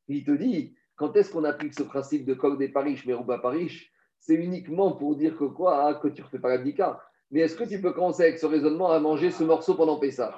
Il 0.08 0.24
te 0.24 0.32
dit 0.32 0.76
quand 0.96 1.16
est-ce 1.16 1.32
qu'on 1.32 1.44
applique 1.44 1.74
ce 1.74 1.84
principe 1.84 2.26
de 2.26 2.34
Kol 2.34 2.58
des 2.58 2.70
Paris, 2.70 3.02
Merouba 3.06 3.40
Paris 3.40 3.90
C'est 4.20 4.36
uniquement 4.36 4.94
pour 4.94 5.16
dire 5.16 5.38
que 5.38 5.46
quoi? 5.46 5.88
Hein, 5.88 5.96
Que 5.96 6.08
tu 6.08 6.22
ne 6.22 6.26
refais 6.26 6.40
pas 6.40 6.50
l'abdika. 6.50 7.02
Mais 7.32 7.42
est-ce 7.42 7.56
que 7.56 7.64
tu 7.64 7.82
peux 7.82 7.92
commencer 7.92 8.24
avec 8.24 8.40
ce 8.40 8.46
raisonnement 8.46 8.92
à 8.92 9.00
manger 9.00 9.32
ce 9.32 9.44
morceau 9.44 9.76
pendant 9.76 10.00
Pessah 10.00 10.34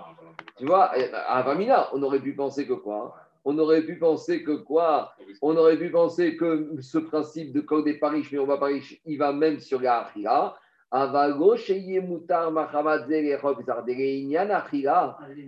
Tu 0.58 0.66
vois, 0.66 0.86
à 0.86 1.42
Vamina, 1.44 1.90
on 1.94 2.02
aurait 2.02 2.22
pu 2.22 2.34
penser 2.34 2.66
que 2.66 2.74
quoi? 2.74 3.16
On 3.46 3.58
aurait 3.60 3.82
pu 3.82 3.98
penser 3.98 4.44
que 4.44 4.52
quoi? 4.52 5.14
On 5.42 5.58
aurait 5.58 5.78
pu 5.78 5.92
penser 5.92 6.38
que 6.38 6.78
ce 6.80 6.98
principe 6.98 7.52
de 7.52 7.62
code 7.62 7.86
des 7.86 8.00
Paris, 8.00 8.26
mais 8.32 8.40
on 8.40 8.46
va 8.46 8.58
Paris, 8.58 9.02
il 9.06 9.18
va 9.18 9.34
même 9.34 9.60
sur 9.60 9.82
la 9.82 10.10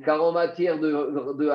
car 0.03 0.23
en 0.23 0.31
matière 0.31 0.79
de, 0.79 1.33
de 1.33 1.45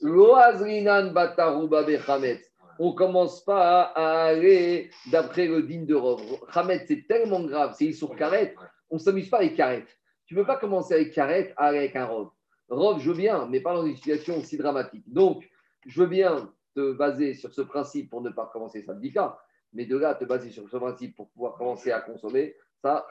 Loazrinan 0.00 1.12
Bataruba 1.12 1.84
Bechametz. 1.84 2.50
On 2.78 2.90
ne 2.90 2.96
commence 2.96 3.44
pas 3.44 3.92
à 3.94 4.24
aller 4.24 4.90
d'après 5.10 5.46
le 5.46 5.62
digne 5.62 5.86
de 5.86 5.94
Rov. 5.94 6.20
Chametz, 6.52 6.84
c'est 6.88 7.06
tellement 7.06 7.44
grave, 7.44 7.74
c'est 7.78 7.92
sur 7.92 8.14
Karet, 8.16 8.54
on 8.90 8.96
ne 8.96 9.00
s'amuse 9.00 9.30
pas 9.30 9.38
avec 9.38 9.54
Karet. 9.54 9.86
Tu 10.26 10.34
ne 10.34 10.40
peux 10.40 10.46
pas 10.46 10.56
commencer 10.56 10.94
avec 10.94 11.12
Karet 11.12 11.54
avec 11.56 11.94
un 11.94 12.06
Rov. 12.06 12.30
Rov, 12.68 13.00
je 13.00 13.10
veux 13.10 13.16
bien, 13.16 13.46
mais 13.46 13.60
pas 13.60 13.72
dans 13.72 13.86
une 13.86 13.94
situation 13.94 14.38
aussi 14.38 14.58
dramatique. 14.58 15.04
Donc, 15.06 15.48
je 15.86 16.00
veux 16.00 16.08
bien 16.08 16.50
te 16.74 16.92
baser 16.92 17.34
sur 17.34 17.54
ce 17.54 17.62
principe 17.62 18.10
pour 18.10 18.20
ne 18.20 18.30
pas 18.30 18.50
commencer 18.52 18.82
syndicat, 18.82 19.38
mais 19.72 19.86
de 19.86 19.96
là, 19.96 20.14
te 20.14 20.24
baser 20.24 20.50
sur 20.50 20.68
ce 20.68 20.76
principe 20.76 21.16
pour 21.16 21.28
pouvoir 21.30 21.56
commencer 21.56 21.92
à 21.92 22.00
consommer, 22.00 22.56
ça, 22.82 23.06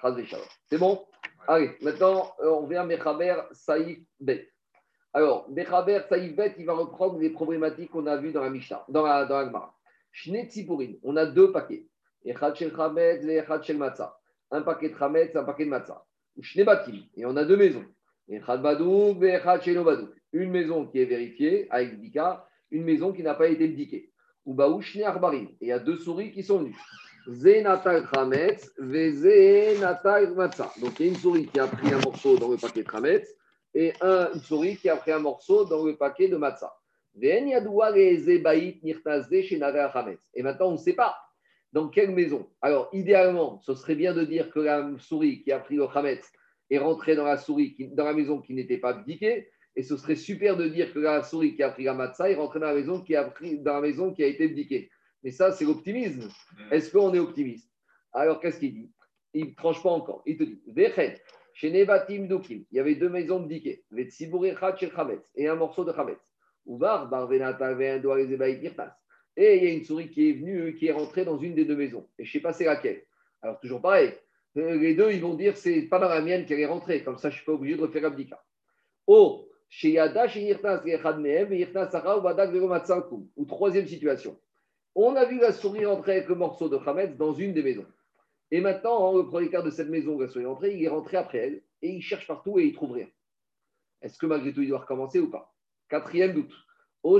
c'est 0.67 0.77
bon 0.77 1.05
Allez, 1.47 1.71
maintenant, 1.81 2.31
euh, 2.39 2.49
on 2.49 2.65
vient 2.65 2.81
à 2.81 2.85
Mechaber 2.85 3.35
Saïf 3.51 3.99
Bet. 4.19 4.49
Alors, 5.13 5.49
Mechaber 5.49 6.01
Saïf 6.09 6.35
Bet, 6.35 6.55
il 6.57 6.65
va 6.65 6.73
reprendre 6.73 7.19
les 7.19 7.29
problématiques 7.29 7.91
qu'on 7.91 8.07
a 8.07 8.17
vues 8.17 8.31
dans 8.31 8.41
la 8.41 8.49
Mishnah, 8.49 8.85
dans 8.89 9.03
la, 9.05 9.25
dans 9.25 9.37
la 9.37 9.45
Gemara. 9.45 9.75
On 11.03 11.17
a 11.17 11.25
deux 11.25 11.51
paquets. 11.51 11.85
Echad 12.23 12.55
Shel 12.55 12.75
Chametz 12.75 13.23
et 13.25 13.37
Echad 13.37 13.63
Shel 13.63 13.77
Matzah. 13.77 14.17
Un 14.49 14.61
paquet 14.61 14.89
de 14.89 14.97
Chametz, 14.97 15.35
un 15.35 15.43
paquet 15.43 15.65
de 15.65 15.69
Matzah. 15.69 16.03
Shne 16.41 16.63
Batim, 16.63 17.03
et 17.15 17.25
on 17.25 17.35
a 17.35 17.43
deux 17.43 17.57
maisons. 17.57 17.85
Echad 18.27 18.61
Badouk 18.61 19.21
et 19.21 19.35
Echad 19.35 19.61
Shel. 19.61 19.83
Une 20.33 20.51
maison 20.51 20.87
qui 20.87 20.99
est 20.99 21.05
vérifiée 21.05 21.67
avec 21.69 21.99
Dika, 21.99 22.47
une 22.71 22.83
maison 22.83 23.13
qui 23.13 23.23
n'a 23.23 23.35
pas 23.35 23.47
été 23.47 23.67
bdiquée. 23.67 24.11
Ou 24.45 24.55
Arbarim. 24.61 25.47
Et 25.59 25.65
il 25.65 25.67
y 25.67 25.71
a 25.71 25.79
deux 25.79 25.97
souris 25.97 26.31
qui 26.31 26.43
sont 26.43 26.59
venues. 26.59 26.75
Donc 27.27 27.39
il 30.99 31.05
y 31.05 31.07
a 31.07 31.07
une 31.07 31.15
souris 31.15 31.47
qui 31.47 31.59
a 31.59 31.67
pris 31.67 31.91
un 31.91 31.99
morceau 31.99 32.37
dans 32.37 32.49
le 32.49 32.57
paquet 32.57 32.83
de 32.83 32.87
Khametz 32.87 33.27
et 33.73 33.93
une 34.01 34.39
souris 34.39 34.77
qui 34.77 34.89
a 34.89 34.95
pris 34.95 35.11
un 35.11 35.19
morceau 35.19 35.65
dans 35.65 35.83
le 35.83 35.97
paquet 35.97 36.27
de 36.27 36.37
Matzah. 36.37 36.71
Et 37.21 37.41
maintenant, 40.43 40.67
on 40.67 40.73
ne 40.73 40.77
sait 40.77 40.93
pas 40.93 41.15
dans 41.71 41.89
quelle 41.89 42.11
maison. 42.11 42.47
Alors, 42.61 42.89
idéalement, 42.93 43.59
ce 43.61 43.73
serait 43.73 43.95
bien 43.95 44.13
de 44.13 44.23
dire 44.23 44.49
que 44.49 44.59
la 44.59 44.89
souris 44.99 45.41
qui 45.41 45.51
a 45.51 45.59
pris 45.59 45.77
le 45.77 45.87
Khametz 45.87 46.31
est 46.69 46.77
rentrée 46.77 47.15
dans 47.15 47.25
la, 47.25 47.37
souris 47.37 47.75
dans 47.93 48.05
la 48.05 48.13
maison 48.13 48.41
qui 48.41 48.53
n'était 48.53 48.77
pas 48.77 48.93
bdiquée. 48.93 49.49
Et 49.75 49.83
ce 49.83 49.97
serait 49.97 50.15
super 50.15 50.55
de 50.57 50.67
dire 50.67 50.93
que 50.93 50.99
la 50.99 51.23
souris 51.23 51.55
qui 51.55 51.63
a 51.63 51.69
pris 51.69 51.83
la 51.83 51.93
matzah 51.93 52.29
est 52.31 52.35
rentrée 52.35 52.59
dans 52.59 52.67
la 52.67 52.75
maison 52.75 53.01
qui 53.01 53.15
a, 53.15 53.25
pris, 53.25 53.59
dans 53.59 53.73
la 53.73 53.81
maison 53.81 54.13
qui 54.13 54.23
a 54.23 54.27
été 54.27 54.47
bdiquée. 54.47 54.89
Mais 55.23 55.31
ça, 55.31 55.51
c'est 55.51 55.65
l'optimisme. 55.65 56.27
Mm. 56.27 56.73
Est-ce 56.73 56.91
qu'on 56.91 57.13
est 57.13 57.19
optimiste? 57.19 57.69
Alors, 58.13 58.39
qu'est-ce 58.39 58.59
qu'il 58.59 58.73
dit? 58.73 58.91
Il 59.33 59.47
ne 59.47 59.55
tranche 59.55 59.83
pas 59.83 59.89
encore. 59.89 60.23
Il 60.25 60.37
te 60.37 60.43
dit 60.43 60.61
chez 61.55 61.71
Nevatim 61.71 62.27
Dukim, 62.27 62.65
il 62.69 62.75
y 62.75 62.79
avait 62.81 62.95
deux 62.95 63.07
maisons 63.07 63.39
Diké, 63.39 63.85
et 65.35 65.47
un 65.47 65.55
morceau 65.55 65.85
de 65.85 65.93
Chametz. 65.93 66.35
Et 69.37 69.57
il 69.57 69.63
y 69.63 69.67
a 69.67 69.71
une 69.71 69.83
souris 69.85 70.09
qui 70.09 70.29
est 70.29 70.33
venue, 70.33 70.75
qui 70.75 70.87
est 70.87 70.91
rentrée 70.91 71.23
dans 71.23 71.37
une 71.37 71.55
des 71.55 71.63
deux 71.63 71.77
maisons. 71.77 72.07
Et 72.19 72.25
je 72.25 72.29
ne 72.29 72.33
sais 72.33 72.39
pas 72.41 72.51
c'est 72.51 72.65
laquelle. 72.65 73.03
Alors, 73.41 73.59
toujours 73.61 73.81
pareil. 73.81 74.13
Euh, 74.57 74.77
les 74.77 74.95
deux, 74.95 75.11
ils 75.11 75.21
vont 75.21 75.35
dire 75.35 75.55
c'est 75.55 75.83
pas 75.83 75.99
dans 75.99 76.09
la 76.09 76.21
mienne 76.21 76.45
qu'elle 76.45 76.59
est 76.59 76.65
rentrée. 76.65 77.03
Comme 77.03 77.17
ça, 77.17 77.29
je 77.29 77.35
ne 77.35 77.37
suis 77.37 77.45
pas 77.45 77.53
obligé 77.53 77.77
de 77.77 77.81
refaire 77.81 78.05
abdika. 78.05 78.43
Oh, 79.07 79.44
ou 83.35 83.45
troisième 83.45 83.87
situation. 83.87 84.39
On 84.95 85.15
a 85.15 85.25
vu 85.25 85.39
la 85.39 85.51
souris 85.51 85.85
rentrer 85.85 86.13
avec 86.13 86.29
le 86.29 86.35
morceau 86.35 86.69
de 86.69 86.77
Hametz 86.77 87.17
dans 87.17 87.33
une 87.33 87.53
des 87.53 87.63
maisons. 87.63 87.85
Et 88.51 88.61
maintenant, 88.61 89.15
le 89.15 89.23
propriétaire 89.23 89.63
de 89.63 89.69
cette 89.69 89.89
maison 89.89 90.13
où 90.13 90.21
la 90.21 90.27
souris 90.27 90.45
est 90.45 90.47
rentrée, 90.47 90.75
il 90.75 90.83
est 90.83 90.89
rentré 90.89 91.17
après 91.17 91.39
elle 91.39 91.63
et 91.81 91.89
il 91.89 92.01
cherche 92.01 92.27
partout 92.27 92.59
et 92.59 92.65
il 92.65 92.73
trouve 92.73 92.93
rien. 92.93 93.07
Est-ce 94.01 94.17
que 94.17 94.25
malgré 94.25 94.53
tout, 94.53 94.61
il 94.61 94.69
doit 94.69 94.79
recommencer 94.79 95.19
ou 95.19 95.29
pas? 95.29 95.53
Quatrième 95.89 96.33
doute. 96.33 96.53
Ou 97.03 97.19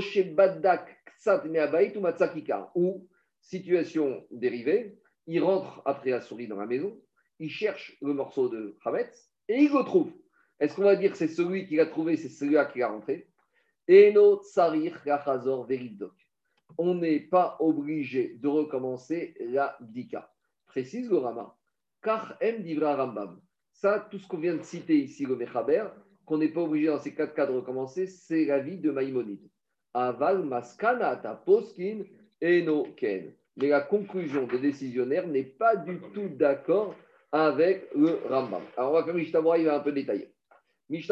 ou 2.74 3.08
situation 3.40 4.26
dérivée, 4.30 4.98
il 5.26 5.42
rentre 5.42 5.82
après 5.84 6.10
la 6.10 6.20
souris 6.20 6.48
dans 6.48 6.56
la 6.56 6.66
maison, 6.66 7.00
il 7.38 7.50
cherche 7.50 7.96
le 8.00 8.12
morceau 8.12 8.48
de 8.48 8.76
Hametz 8.84 9.30
et 9.48 9.56
il 9.56 9.72
le 9.72 9.84
trouve. 9.84 10.12
Est-ce 10.60 10.74
qu'on 10.74 10.82
va 10.82 10.96
dire 10.96 11.12
que 11.12 11.18
c'est 11.18 11.28
celui 11.28 11.66
qui 11.66 11.76
l'a 11.76 11.86
trouvé, 11.86 12.16
c'est 12.16 12.28
celui-là 12.28 12.66
qui 12.66 12.78
l'a 12.78 12.88
rentré? 12.88 13.28
Eno 13.88 14.42
tsarir 14.42 15.00
veridok 15.68 16.14
on 16.78 16.94
n'est 16.94 17.20
pas 17.20 17.56
obligé 17.60 18.36
de 18.40 18.48
recommencer 18.48 19.34
la 19.40 19.76
bdika. 19.80 20.30
Précise 20.66 21.08
le 21.08 21.18
Rama. 21.18 21.54
Car 22.02 22.38
divra 22.40 22.96
Rambam. 22.96 23.40
Ça, 23.72 24.06
tout 24.10 24.18
ce 24.18 24.26
qu'on 24.26 24.38
vient 24.38 24.56
de 24.56 24.62
citer 24.62 24.96
ici, 24.96 25.24
le 25.24 25.36
Mechaber, 25.36 25.84
qu'on 26.24 26.38
n'est 26.38 26.48
pas 26.48 26.62
obligé 26.62 26.88
dans 26.88 26.98
ces 26.98 27.14
quatre 27.14 27.34
cas 27.34 27.46
de 27.46 27.52
recommencer, 27.52 28.06
c'est 28.06 28.44
l'avis 28.44 28.78
de 28.78 28.90
Maïmonide. 28.90 29.48
Aval 29.94 30.44
maskana 30.44 31.16
ta 31.16 31.34
poskin 31.34 32.04
eno 32.42 32.84
ken. 32.96 33.32
Mais 33.56 33.68
la 33.68 33.80
conclusion 33.80 34.46
des 34.46 34.58
décisionnaires 34.58 35.26
n'est 35.26 35.44
pas 35.44 35.76
du 35.76 35.98
tout 36.12 36.28
d'accord 36.28 36.94
avec 37.32 37.88
le 37.94 38.20
Rambam. 38.28 38.62
Alors 38.76 38.90
on 38.90 38.94
va 38.94 39.04
faire 39.04 39.18
il 39.18 39.66
va 39.66 39.76
un 39.76 39.80
peu 39.80 39.92
détailler. 39.92 40.30
Donc 40.88 41.02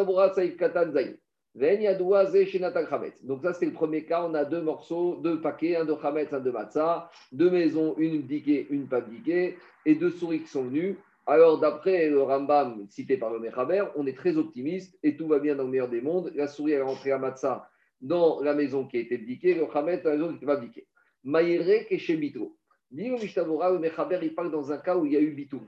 ça, 3.42 3.52
c'est 3.54 3.66
le 3.66 3.72
premier 3.72 4.04
cas. 4.04 4.24
On 4.24 4.34
a 4.34 4.44
deux 4.44 4.60
morceaux, 4.60 5.16
deux 5.22 5.40
paquets, 5.40 5.76
un 5.76 5.84
de 5.84 5.94
Chametz, 6.00 6.32
un 6.32 6.40
de 6.40 6.50
Matzah, 6.50 7.10
deux 7.32 7.50
maisons, 7.50 7.94
une 7.98 8.22
bdiquée, 8.22 8.66
une 8.70 8.88
pas 8.88 9.00
bdiquée, 9.00 9.56
et 9.86 9.94
deux 9.94 10.10
souris 10.10 10.40
qui 10.40 10.48
sont 10.48 10.64
venues. 10.64 10.98
Alors, 11.26 11.58
d'après 11.58 12.10
le 12.10 12.22
Rambam 12.22 12.86
cité 12.90 13.16
par 13.16 13.30
le 13.32 13.38
Mechaber, 13.38 13.84
on 13.96 14.06
est 14.06 14.16
très 14.16 14.36
optimiste 14.36 14.98
et 15.02 15.16
tout 15.16 15.26
va 15.26 15.38
bien 15.38 15.54
dans 15.54 15.64
le 15.64 15.70
meilleur 15.70 15.88
des 15.88 16.02
mondes. 16.02 16.32
La 16.34 16.48
souris 16.48 16.72
est 16.72 16.82
rentrée 16.82 17.12
à 17.12 17.18
Matzah 17.18 17.68
dans 18.00 18.40
la 18.40 18.52
maison 18.52 18.86
qui 18.86 18.98
a 18.98 19.00
été 19.00 19.16
bdiquée, 19.16 19.54
le 19.54 19.66
Chametz 19.72 20.02
dans 20.02 20.10
la 20.10 20.16
maison 20.16 20.28
qui 20.28 20.34
n'était 20.34 20.46
pas 20.46 20.56
bdiquée. 20.56 20.86
Maïrek 21.22 21.86
et 21.90 21.98
chez 21.98 22.16
Bito. 22.16 22.58
le 22.90 23.78
Mechaber, 23.78 24.18
il 24.22 24.34
parle 24.34 24.50
dans 24.50 24.70
un 24.70 24.78
cas 24.78 24.96
où 24.96 25.06
il 25.06 25.12
y 25.12 25.16
a 25.16 25.20
eu 25.20 25.30
Bitou. 25.30 25.62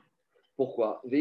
Pourquoi? 0.56 1.02
Parce 1.02 1.12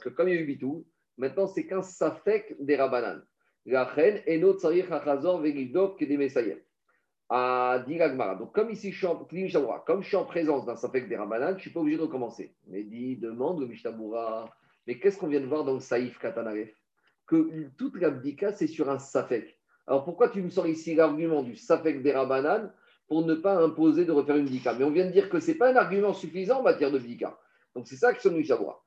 que 0.00 0.08
comme 0.08 0.28
il 0.28 0.34
y 0.34 0.38
a 0.38 0.40
eu 0.40 0.46
Bitou, 0.46 0.86
Maintenant, 1.18 1.46
c'est 1.46 1.66
qu'un 1.66 1.82
safek 1.82 2.56
des 2.58 2.76
rabanan. 2.76 3.22
Sarich 3.66 4.90
achazor 4.90 5.40
vegidok 5.40 6.02
des. 6.02 6.58
À 7.28 7.82
Diragmara. 7.86 8.34
Donc, 8.34 8.54
comme 8.54 8.70
ici, 8.70 8.92
je 8.92 8.98
suis 8.98 9.06
en, 9.06 9.24
comme 9.86 10.02
je 10.02 10.08
suis 10.08 10.16
en 10.16 10.24
présence 10.24 10.66
d'un 10.66 10.76
safek 10.76 11.08
des 11.08 11.16
rabanan, 11.16 11.50
je 11.50 11.54
ne 11.54 11.60
suis 11.60 11.70
pas 11.70 11.80
obligé 11.80 11.96
de 11.96 12.02
recommencer. 12.02 12.54
Mais 12.66 12.82
dit, 12.82 13.16
demande 13.16 13.60
le. 13.60 13.68
Mais 14.86 14.98
qu'est-ce 14.98 15.18
qu'on 15.18 15.28
vient 15.28 15.40
de 15.40 15.46
voir 15.46 15.64
dans 15.64 15.74
le 15.74 15.80
Saïf 15.80 16.18
Katanaref? 16.18 16.74
Que 17.26 17.68
toute 17.78 17.96
l'abdika, 17.96 18.52
c'est 18.52 18.66
sur 18.66 18.90
un 18.90 18.98
safek. 18.98 19.58
Alors, 19.86 20.04
pourquoi 20.04 20.28
tu 20.28 20.42
me 20.42 20.50
sors 20.50 20.66
ici 20.66 20.94
l'argument 20.94 21.42
du 21.42 21.56
safek 21.56 22.02
des 22.02 22.12
rabanan 22.12 22.70
pour 23.12 23.26
ne 23.26 23.34
pas 23.34 23.62
imposer 23.62 24.06
de 24.06 24.12
refaire 24.12 24.36
une 24.36 24.46
dika 24.46 24.72
Mais 24.72 24.84
on 24.84 24.90
vient 24.90 25.04
de 25.04 25.10
dire 25.10 25.28
que 25.28 25.38
ce 25.38 25.50
n'est 25.50 25.58
pas 25.58 25.70
un 25.70 25.76
argument 25.76 26.14
suffisant 26.14 26.60
en 26.60 26.62
matière 26.62 26.90
de 26.90 26.98
dika. 26.98 27.38
Donc, 27.76 27.86
c'est 27.86 27.96
ça 27.96 28.14
que 28.14 28.22
son 28.22 28.30
Mishabura. 28.30 28.82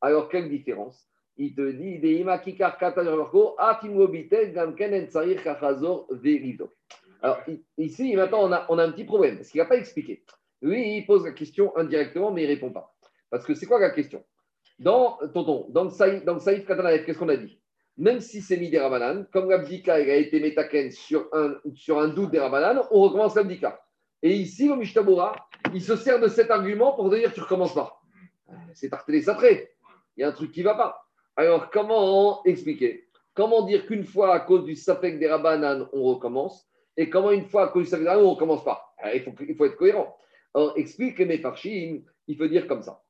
Alors, 0.00 0.28
quelle 0.28 0.48
différence? 0.48 1.08
Il 1.36 1.52
te 1.52 1.68
dit 1.68 1.98
Alors, 7.20 7.40
ici, 7.76 8.14
maintenant, 8.14 8.44
on 8.44 8.52
a, 8.52 8.66
on 8.68 8.78
a 8.78 8.84
un 8.84 8.92
petit 8.92 9.02
problème, 9.02 9.38
parce 9.38 9.48
qu'il 9.48 9.60
n'a 9.60 9.66
pas 9.66 9.78
expliqué. 9.78 10.22
Lui, 10.62 10.98
il 10.98 11.06
pose 11.06 11.24
la 11.24 11.32
question 11.32 11.76
indirectement, 11.76 12.30
mais 12.30 12.44
il 12.44 12.48
ne 12.48 12.54
répond 12.54 12.70
pas. 12.70 12.94
Parce 13.30 13.44
que 13.44 13.54
c'est 13.54 13.66
quoi 13.66 13.80
la 13.80 13.90
question? 13.90 14.22
Dans, 14.78 15.18
tonton, 15.32 15.66
dans 15.70 15.82
le 15.82 15.90
Saïf 15.90 16.64
qu'est-ce 16.64 17.18
qu'on 17.18 17.28
a 17.28 17.36
dit? 17.36 17.58
Même 17.96 18.20
si 18.20 18.42
c'est 18.42 18.56
mis 18.56 18.70
des 18.70 18.80
Rabanan, 18.80 19.26
comme 19.32 19.50
l'abdika 19.50 19.94
a 19.94 19.98
été 20.00 20.40
métaken 20.40 20.90
sur 20.90 21.28
un, 21.32 21.54
sur 21.74 22.00
un 22.00 22.08
doute 22.08 22.32
des 22.32 22.40
Rabanan, 22.40 22.82
on 22.90 23.02
recommence 23.02 23.36
l'abdika. 23.36 23.80
Et 24.22 24.32
ici, 24.32 24.68
le 24.68 24.76
Mishtabura, 24.76 25.36
il 25.72 25.82
se 25.82 25.94
sert 25.96 26.18
de 26.18 26.28
cet 26.28 26.50
argument 26.50 26.92
pour 26.92 27.10
dire 27.10 27.32
tu 27.32 27.40
recommences 27.40 27.74
pas. 27.74 28.00
C'est 28.72 28.88
tartelé 28.88 29.28
après. 29.28 29.76
Il 30.16 30.22
y 30.22 30.24
a 30.24 30.28
un 30.28 30.32
truc 30.32 30.50
qui 30.50 30.60
ne 30.60 30.64
va 30.64 30.74
pas. 30.74 31.06
Alors, 31.36 31.70
comment 31.70 32.42
expliquer? 32.44 33.08
Comment 33.34 33.62
dire 33.62 33.86
qu'une 33.86 34.04
fois, 34.04 34.34
à 34.34 34.40
cause 34.40 34.64
du 34.64 34.76
Safek 34.76 35.18
des 35.18 35.28
Rabanan, 35.28 35.88
on 35.92 36.02
recommence? 36.04 36.68
Et 36.96 37.10
comment 37.10 37.30
une 37.30 37.46
fois, 37.46 37.64
à 37.64 37.68
cause 37.68 37.84
du 37.84 37.90
Safek 37.90 38.04
des 38.04 38.10
Rabanan, 38.10 38.24
on 38.24 38.30
ne 38.30 38.34
recommence 38.34 38.64
pas? 38.64 38.94
Il 39.14 39.22
faut, 39.22 39.34
il 39.46 39.54
faut 39.54 39.66
être 39.66 39.76
cohérent. 39.76 40.16
Alors, 40.54 40.72
explique 40.76 41.20
mes 41.20 41.38
parchim, 41.38 42.02
il 42.26 42.36
faut 42.36 42.46
dire 42.46 42.66
comme 42.66 42.82
ça. 42.82 43.02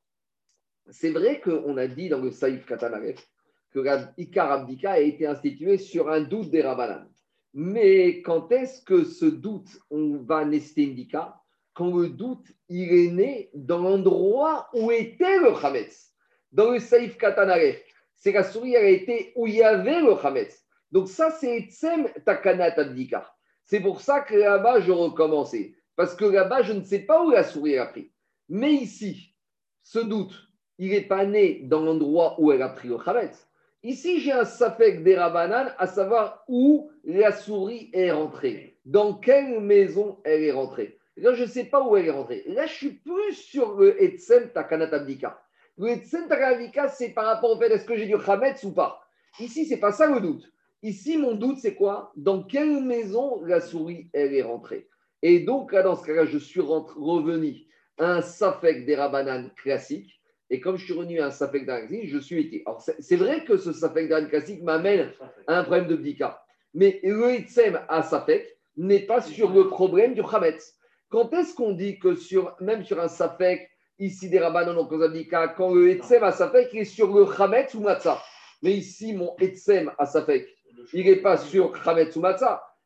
C'est 0.89 1.11
vrai 1.11 1.41
qu'on 1.41 1.77
a 1.77 1.87
dit 1.87 2.09
dans 2.09 2.19
le 2.19 2.31
Saïf 2.31 2.65
Katanaref 2.65 3.27
que 3.75 3.81
l'Ikar 4.17 4.51
Abdika 4.51 4.93
a 4.93 4.99
été 4.99 5.27
institué 5.27 5.77
sur 5.77 6.09
un 6.09 6.21
doute 6.21 6.49
des 6.49 6.61
Rabanan. 6.61 7.05
Mais 7.53 8.21
quand 8.21 8.49
est-ce 8.51 8.81
que 8.81 9.03
ce 9.03 9.25
doute, 9.25 9.69
on 9.89 10.17
va 10.17 10.45
nester 10.45 10.85
indica 10.85 11.41
Quand 11.73 11.93
le 11.93 12.07
doute, 12.07 12.47
il 12.69 12.93
est 12.93 13.11
né 13.11 13.49
dans 13.53 13.79
l'endroit 13.79 14.69
où 14.73 14.91
était 14.91 15.39
le 15.39 15.53
Hametz. 15.53 16.13
Dans 16.53 16.71
le 16.71 16.79
Saïf 16.79 17.17
Katanaref, 17.17 17.83
c'est 18.15 18.31
la 18.31 18.43
souris, 18.43 18.75
elle 18.75 18.85
a 18.85 18.89
été 18.89 19.33
où 19.35 19.45
il 19.45 19.55
y 19.55 19.63
avait 19.63 19.99
le 19.99 20.13
Hametz. 20.25 20.65
Donc 20.93 21.09
ça, 21.09 21.29
c'est 21.31 21.57
Etsem 21.57 22.07
Takanat 22.25 22.79
Abdika. 22.79 23.29
C'est 23.65 23.81
pour 23.81 23.99
ça 23.99 24.21
que 24.21 24.35
là-bas, 24.35 24.79
je 24.79 24.93
recommençais. 24.93 25.75
Parce 25.97 26.15
que 26.15 26.23
là-bas, 26.23 26.61
je 26.61 26.71
ne 26.71 26.83
sais 26.83 26.99
pas 26.99 27.25
où 27.25 27.29
la 27.29 27.43
souris 27.43 27.77
a 27.77 27.87
pris. 27.87 28.09
Mais 28.47 28.71
ici, 28.71 29.35
ce 29.83 29.99
doute, 29.99 30.49
il 30.77 30.91
n'est 30.91 31.01
pas 31.01 31.25
né 31.25 31.61
dans 31.63 31.81
l'endroit 31.81 32.39
où 32.39 32.53
elle 32.53 32.61
a 32.61 32.69
pris 32.69 32.87
le 32.87 32.97
Khametz. 32.97 33.45
Ici, 33.85 34.19
j'ai 34.19 34.31
un 34.31 34.45
safek 34.45 35.03
des 35.03 35.15
Rabanan, 35.15 35.71
à 35.77 35.85
savoir 35.85 36.43
où 36.47 36.89
la 37.03 37.31
souris 37.31 37.91
est 37.93 38.09
rentrée. 38.09 38.79
Dans 38.83 39.13
quelle 39.13 39.59
maison 39.59 40.17
elle 40.23 40.43
est 40.43 40.51
rentrée. 40.51 40.97
Là, 41.17 41.35
je 41.35 41.43
ne 41.43 41.47
sais 41.47 41.65
pas 41.65 41.87
où 41.87 41.95
elle 41.95 42.07
est 42.07 42.09
rentrée. 42.09 42.43
Là, 42.47 42.65
je 42.65 42.73
suis 42.73 42.93
plus 42.93 43.33
sur 43.33 43.75
le 43.75 44.01
Etsem 44.01 44.49
Takanatabdika. 44.49 45.39
Le 45.77 45.89
Etsem 45.89 46.27
Takanatabdika, 46.27 46.87
c'est 46.87 47.09
par 47.09 47.25
rapport 47.25 47.51
au 47.51 47.59
fait 47.59 47.71
est-ce 47.71 47.85
que 47.85 47.95
j'ai 47.95 48.07
du 48.07 48.17
Khametz 48.17 48.63
ou 48.63 48.71
pas? 48.73 49.07
Ici, 49.39 49.67
c'est 49.67 49.77
pas 49.77 49.91
ça 49.91 50.07
le 50.07 50.19
doute. 50.19 50.51
Ici, 50.81 51.19
mon 51.19 51.35
doute, 51.35 51.59
c'est 51.59 51.75
quoi? 51.75 52.11
Dans 52.15 52.41
quelle 52.41 52.83
maison 52.83 53.39
la 53.43 53.61
souris, 53.61 54.09
elle 54.13 54.33
est 54.33 54.41
rentrée? 54.41 54.87
Et 55.21 55.41
donc, 55.41 55.71
là, 55.73 55.83
dans 55.83 55.95
ce 55.95 56.03
cas-là, 56.07 56.25
je 56.25 56.39
suis 56.39 56.59
revenu 56.59 57.67
à 57.99 58.13
un 58.13 58.21
Safek 58.23 58.87
des 58.87 58.95
Rabanan 58.95 59.51
classique. 59.55 60.19
Et 60.49 60.59
comme 60.59 60.77
je 60.77 60.85
suis 60.85 60.93
revenu 60.93 61.19
à 61.19 61.27
un 61.27 61.31
Safek 61.31 61.65
classique, 61.65 62.07
je 62.07 62.19
suis 62.19 62.41
été. 62.41 62.63
Alors, 62.65 62.81
c'est 62.81 63.15
vrai 63.15 63.43
que 63.43 63.57
ce 63.57 63.73
Safek 63.73 64.07
d'Aran 64.07 64.27
m'amène 64.61 65.11
à 65.47 65.59
un 65.59 65.63
problème 65.63 65.87
de 65.87 65.95
Bdika. 65.95 66.41
Mais 66.73 66.99
le 67.03 67.35
Itsem 67.35 67.79
à 67.89 68.03
Safek 68.03 68.45
n'est 68.77 69.05
pas 69.05 69.21
sur 69.21 69.51
le 69.51 69.67
problème 69.67 70.13
du 70.13 70.21
Khametz. 70.21 70.75
Quand 71.09 71.33
est-ce 71.33 71.55
qu'on 71.55 71.71
dit 71.71 71.97
que 71.97 72.15
sur, 72.15 72.55
même 72.59 72.83
sur 72.83 72.99
un 72.99 73.07
Safek, 73.07 73.69
ici 73.97 74.29
des 74.29 74.39
Rabanan, 74.39 74.75
donc 74.75 74.89
quand 74.89 75.73
le 75.73 75.91
Itsem 75.91 76.23
à 76.23 76.31
Safek 76.31 76.73
est 76.75 76.85
sur 76.85 77.13
le 77.13 77.25
Khametz 77.25 77.73
ou 77.73 77.79
Matzah? 77.79 78.21
Mais 78.61 78.73
ici, 78.73 79.13
mon 79.13 79.35
Etsem 79.39 79.91
à 79.97 80.05
Safek, 80.05 80.47
il 80.93 81.05
n'est 81.05 81.17
pas 81.17 81.37
sur 81.37 81.71
Khamet 81.83 82.15
ou 82.17 82.23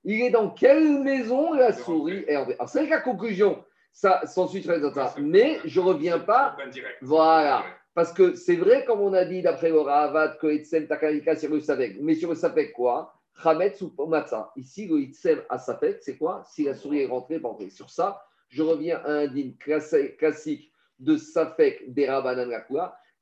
Il 0.03 0.21
est 0.21 0.29
dans 0.29 0.49
quelle 0.51 0.99
maison 1.03 1.53
la 1.53 1.73
souris? 1.73 2.23
Est 2.27 2.35
Alors, 2.35 2.69
c'est 2.69 2.85
la 2.87 3.01
conclusion. 3.01 3.63
Ça 3.91 4.25
s'ensuit 4.25 4.61
très 4.61 4.79
ça. 4.93 5.15
Mais 5.19 5.59
je 5.65 5.81
ne 5.81 5.85
reviens 5.85 6.19
pas. 6.19 6.55
Voilà. 7.01 7.63
Parce 7.93 8.13
que 8.13 8.35
c'est 8.35 8.55
vrai, 8.55 8.85
comme 8.85 9.01
on 9.01 9.13
a 9.13 9.25
dit 9.25 9.41
d'après 9.41 9.69
le 9.69 9.79
Ravat, 9.79 10.37
que 10.39 10.47
Etsem 10.47 10.87
Takarika 10.87 11.35
sur 11.35 11.49
le 11.49 11.59
Safek. 11.59 11.97
Mais 11.99 12.15
sur 12.15 12.29
le 12.29 12.35
Safek, 12.35 12.71
quoi? 12.73 13.13
Khamet 13.43 13.73
ou 13.81 14.05
Matzah. 14.05 14.51
Ici, 14.55 14.87
le 14.87 15.45
à 15.49 15.57
Safek, 15.57 15.97
c'est 16.01 16.17
quoi? 16.17 16.43
Si 16.45 16.63
la 16.63 16.75
souris 16.75 17.01
est 17.01 17.07
rentrée, 17.07 17.39
pas 17.39 17.49
rentrée. 17.49 17.69
Sur 17.69 17.89
ça, 17.89 18.21
je 18.49 18.63
reviens 18.63 18.99
à 19.03 19.11
un 19.11 19.27
dîme 19.27 19.55
classique 19.57 20.71
de 20.99 21.17
Safek 21.17 21.93
des 21.93 22.09
Rabbanan 22.09 22.51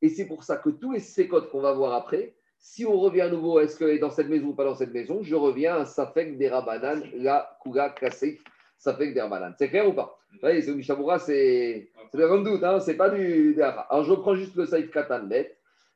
Et 0.01 0.09
c'est 0.09 0.25
pour 0.25 0.43
ça 0.43 0.57
que 0.57 0.69
tous 0.69 0.91
les 0.91 0.99
sécotes 0.99 1.49
qu'on 1.49 1.61
va 1.61 1.73
voir 1.73 1.93
après, 1.93 2.35
si 2.59 2.85
on 2.85 2.99
revient 2.99 3.21
à 3.21 3.29
nouveau, 3.29 3.59
est-ce 3.59 3.77
qu'elle 3.77 3.89
est 3.89 3.99
dans 3.99 4.09
cette 4.09 4.29
maison 4.29 4.47
ou 4.47 4.53
pas 4.53 4.65
dans 4.65 4.75
cette 4.75 4.93
maison 4.93 5.21
Je 5.21 5.35
reviens 5.35 5.77
à 5.77 5.85
Safek 5.85 6.37
des 6.37 6.49
Rabanan, 6.49 7.01
la 7.15 7.57
Kula 7.63 7.89
Classique, 7.89 8.41
Safek 8.77 9.13
des 9.13 9.21
Rabanan. 9.21 9.53
C'est 9.57 9.69
clair 9.69 9.87
ou 9.87 9.93
pas? 9.93 10.16
Vous 10.31 10.39
voyez, 10.41 10.61
c'est 10.61 10.73
Mishamoura, 10.73 11.19
c'est 11.19 11.89
un 12.13 12.41
doute, 12.41 12.63
hein, 12.63 12.79
c'est 12.79 12.95
pas 12.95 13.09
du. 13.09 13.59
Alors 13.61 14.03
je 14.03 14.13
prends 14.13 14.35
juste 14.35 14.55
le 14.55 14.65
Saïf 14.65 14.91
Katan 14.91 15.27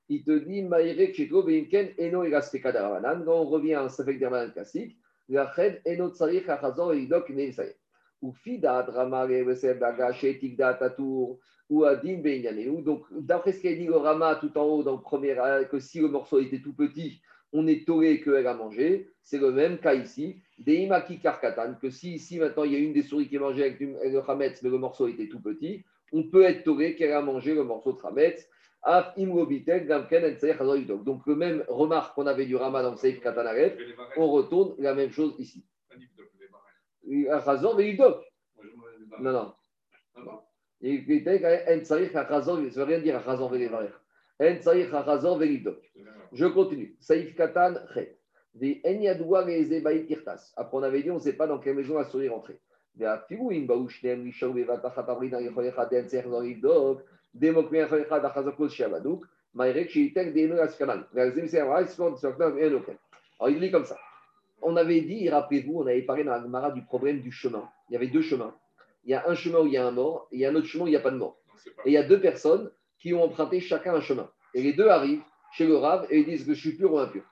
Il 0.09 0.23
te 0.23 0.37
dit 0.39 0.63
Maïre 0.63 1.13
Chitro 1.13 1.43
Beinken 1.43 1.89
Eno 1.99 2.23
Egaspeka 2.23 2.71
des 2.71 2.79
Rabanan. 2.79 3.23
Quand 3.23 3.41
on 3.41 3.45
revient 3.45 3.75
à 3.75 3.89
Safek 3.89 4.19
des 4.19 4.25
Rabanan 4.25 4.51
classique, 4.51 4.97
la 5.29 5.51
Ched 5.55 5.81
Eno 5.85 6.09
Tsarich 6.09 6.49
Achazor 6.49 6.95
Idok 6.95 7.29
Neisayek. 7.29 7.77
Ou 8.21 8.31
Fida 8.33 8.83
Drama 8.83 9.25
Vesel 9.25 9.79
Daga 9.79 10.13
Shetik 10.13 10.57
Tatour 10.57 11.39
ou 11.71 11.85
à 11.85 11.95
Din 11.95 12.21
Donc, 12.83 13.05
d'après 13.11 13.53
ce 13.53 13.61
qu'a 13.61 13.73
dit 13.73 13.85
le 13.85 13.95
Rama 13.95 14.35
tout 14.35 14.55
en 14.57 14.63
haut 14.63 14.83
dans 14.83 14.97
le 14.97 15.01
premier, 15.01 15.37
que 15.71 15.79
si 15.79 16.01
le 16.01 16.09
morceau 16.09 16.39
était 16.39 16.61
tout 16.61 16.73
petit, 16.73 17.21
on 17.53 17.67
est 17.67 17.85
toré 17.85 18.21
qu'elle 18.21 18.47
a 18.47 18.53
mangé. 18.53 19.09
C'est 19.23 19.39
le 19.39 19.51
même 19.51 19.79
cas 19.79 19.93
ici. 19.93 20.41
Des 20.57 20.75
imaki 20.75 21.19
karkatan, 21.19 21.75
que 21.81 21.89
si 21.89 22.13
ici 22.13 22.39
maintenant 22.39 22.63
il 22.63 22.73
y 22.73 22.75
a 22.75 22.79
une 22.79 22.93
des 22.93 23.01
souris 23.01 23.27
qui 23.27 23.35
est 23.35 23.39
mangée 23.39 23.63
avec 23.63 23.79
le 23.79 24.29
Hametz, 24.29 24.61
mais 24.61 24.69
le 24.69 24.77
morceau 24.77 25.07
était 25.07 25.27
tout 25.27 25.41
petit, 25.41 25.83
on 26.11 26.23
peut 26.23 26.43
être 26.43 26.63
toré 26.63 26.95
qu'elle 26.95 27.13
a 27.13 27.21
mangé 27.21 27.55
le 27.55 27.63
morceau 27.63 27.93
de 27.93 27.99
Hametz. 28.05 28.47
Donc, 28.83 29.15
le 31.27 31.35
même 31.35 31.63
remarque 31.67 32.15
qu'on 32.15 32.25
avait 32.25 32.47
du 32.47 32.55
Rama 32.55 32.81
dans 32.81 32.89
le 32.91 32.97
Seif 32.97 33.21
Katanaret, 33.21 33.77
on 34.17 34.31
retourne 34.31 34.73
la 34.79 34.95
même 34.95 35.11
chose 35.11 35.35
ici. 35.37 35.63
Non, 39.19 39.31
non. 39.31 39.53
Je 40.81 42.75
veux 42.75 42.83
rien 42.83 42.99
dire 42.99 43.21
Je 46.33 46.45
continue. 46.47 46.95
Saïf 46.99 47.35
Katan, 47.35 47.75
Après, 50.55 50.77
on 50.77 50.83
avait 50.83 51.03
dit, 51.03 51.11
on 51.11 51.15
ne 51.15 51.19
sait 51.19 51.33
pas 51.33 51.47
dans 51.47 51.59
quelle 51.59 51.75
maison 51.75 51.97
la 51.97 52.05
souris 52.05 52.29
rentrer. 52.29 52.57
Alors, 52.99 53.19
il 63.49 63.59
dit 63.59 63.71
comme 63.71 63.85
ça. 63.85 63.97
On 64.63 64.75
avait 64.75 65.01
dit, 65.01 65.29
rappelez-vous, 65.29 65.81
on 65.81 65.87
avait 65.87 66.01
parlé 66.01 66.23
dans 66.23 66.31
la 66.31 66.41
Gemara 66.41 66.71
du 66.71 66.83
problème 66.83 67.21
du 67.21 67.31
chemin. 67.31 67.69
Il 67.89 67.93
y 67.93 67.95
avait 67.95 68.07
deux 68.07 68.21
chemins 68.21 68.53
il 69.03 69.11
y 69.11 69.13
a 69.13 69.27
un 69.27 69.35
chemin 69.35 69.59
où 69.59 69.67
il 69.67 69.73
y 69.73 69.77
a 69.77 69.85
un 69.85 69.91
mort 69.91 70.27
et 70.31 70.37
il 70.37 70.41
y 70.41 70.45
a 70.45 70.49
un 70.49 70.55
autre 70.55 70.67
chemin 70.67 70.85
où 70.85 70.87
il 70.87 70.91
n'y 70.91 70.97
a 70.97 71.01
pas 71.01 71.11
de 71.11 71.17
mort. 71.17 71.37
Et 71.85 71.89
il 71.89 71.93
y 71.93 71.97
a 71.97 72.03
deux 72.03 72.19
personnes 72.19 72.71
qui 73.01 73.13
ont 73.13 73.23
emprunté 73.23 73.59
chacun 73.59 73.95
un 73.95 74.01
chemin. 74.01 74.29
Et 74.53 74.61
les 74.61 74.73
deux 74.73 74.87
arrivent 74.87 75.23
chez 75.53 75.65
le 75.65 75.75
Rav 75.75 76.05
et 76.09 76.19
ils 76.19 76.25
disent 76.25 76.45
que 76.45 76.53
je 76.53 76.59
suis 76.59 76.77
pur 76.77 76.93
ou 76.93 76.99
impur. 76.99 77.23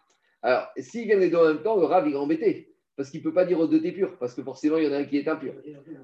Alors, 0.41 0.67
s'ils 0.77 1.05
viennent 1.05 1.19
les 1.19 1.29
deux 1.29 1.37
en 1.37 1.45
même 1.45 1.61
temps, 1.61 1.77
le 1.77 1.85
Rav, 1.85 2.07
il 2.07 2.13
est 2.13 2.17
embêté. 2.17 2.73
Parce 2.95 3.11
qu'il 3.11 3.19
ne 3.19 3.23
peut 3.23 3.33
pas 3.33 3.45
dire 3.45 3.59
aux 3.59 3.67
deux, 3.67 3.81
t'es 3.81 3.91
pur. 3.91 4.17
Parce 4.17 4.33
que 4.33 4.41
forcément, 4.41 4.77
il 4.77 4.85
y 4.85 4.87
en 4.87 4.93
a 4.93 4.97
un 4.97 5.03
qui 5.05 5.17
est 5.17 5.27
impur. 5.27 5.53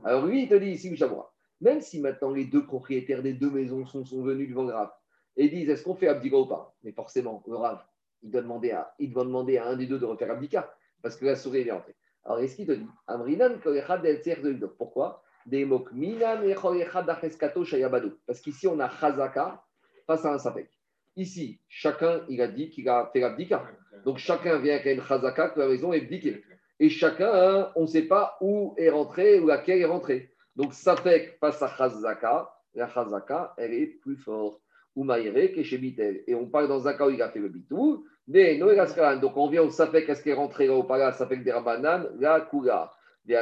Alors, 0.04 0.26
lui, 0.26 0.44
il 0.44 0.50
te 0.50 0.56
dit 0.56 0.70
ici, 0.70 0.96
même 1.62 1.82
si 1.82 2.00
maintenant 2.00 2.32
les 2.32 2.46
deux 2.46 2.66
propriétaires 2.66 3.24
des 3.24 3.34
deux 3.34 3.50
maisons 3.50 3.86
sont, 3.86 4.04
venus 4.24 4.50
devant 4.50 4.64
le 4.64 4.74
Rav 4.74 4.92
et 5.36 5.50
disent, 5.50 5.70
est-ce 5.70 5.84
qu'on 5.84 5.96
fait 5.96 6.08
abdika 6.08 6.38
ou 6.38 6.46
pas? 6.46 6.76
Mais 6.84 6.92
forcément, 6.92 7.44
le 7.48 7.56
Rav, 7.56 7.84
il 8.24 8.32
doit, 8.32 8.42
demander 8.42 8.72
à, 8.72 8.94
il 9.00 9.12
doit 9.12 9.26
demander 9.26 9.58
à 9.58 9.68
un 9.68 9.76
des 9.76 9.88
deux 9.88 10.00
de 10.00 10.06
refaire 10.06 10.32
abdika. 10.32 10.74
Parce 11.02 11.18
que 11.18 11.26
la 11.26 11.36
souris 11.36 11.62
est 11.62 11.72
entrée. 11.72 11.96
Alors, 12.24 12.40
est-ce 12.40 12.56
qu'il 12.56 12.68
te 12.68 12.72
dit 12.72 12.88
Pourquoi? 14.78 15.24
Parce 18.26 18.42
qu'ici, 18.42 18.68
on 18.68 18.80
a 18.80 18.90
Chazaka 18.90 19.64
face 20.08 20.26
à 20.26 20.34
un 20.34 20.40
Sapek. 20.40 20.70
Ici, 21.16 21.60
chacun, 21.70 22.22
il 22.30 22.42
a 22.42 22.48
dit 22.48 22.70
qu'il 22.70 22.90
a 22.90 23.10
fait 23.14 23.20
l'abdika. 23.20 23.64
Donc, 24.04 24.18
chacun 24.18 24.60
vient 24.60 24.76
avec 24.76 24.86
une 24.86 25.04
Chazaka 25.04 25.50
que 25.50 25.60
la 25.60 25.68
maison 25.68 25.94
est 25.94 26.02
abdiquée. 26.02 26.44
Et 26.80 26.90
chacun, 26.90 27.72
on 27.76 27.84
ne 27.84 27.88
sait 27.88 28.08
pas 28.08 28.38
où 28.42 28.74
est 28.78 28.90
rentré 28.90 29.40
ou 29.40 29.48
laquelle 29.48 29.80
est 29.80 29.86
rentré. 29.86 30.32
Donc, 30.56 30.74
Sapek 30.74 31.38
face 31.40 31.62
à 31.62 31.68
Chazaka, 31.68 32.50
la 32.74 32.90
Chazaka, 32.90 33.54
elle 33.58 33.74
est 33.74 33.88
plus 33.88 34.18
forte. 34.18 34.62
Et 34.98 36.36
on 36.36 36.46
parle 36.48 36.68
dans 36.70 36.80
Zaka 36.80 37.08
où 37.08 37.10
il 37.10 37.22
a 37.22 37.30
fait 37.30 37.40
le 37.40 37.50
bitou. 37.50 38.06
Mais 38.28 38.58
Donc, 38.58 39.38
on 39.38 39.50
vient 39.50 39.62
au 39.62 39.70
Sapek, 39.70 40.10
est-ce 40.10 40.24
qu'elle 40.24 40.34
est 40.34 40.38
rentrée 40.38 40.68
là 40.68 40.76
ou 40.78 40.84
pas 40.84 40.98
là, 40.98 41.12
Sapek 41.12 41.44
des 41.44 41.52
Rabanan, 41.52 42.10
la 42.18 42.42
Kula. 42.42 42.92
Et 43.28 43.36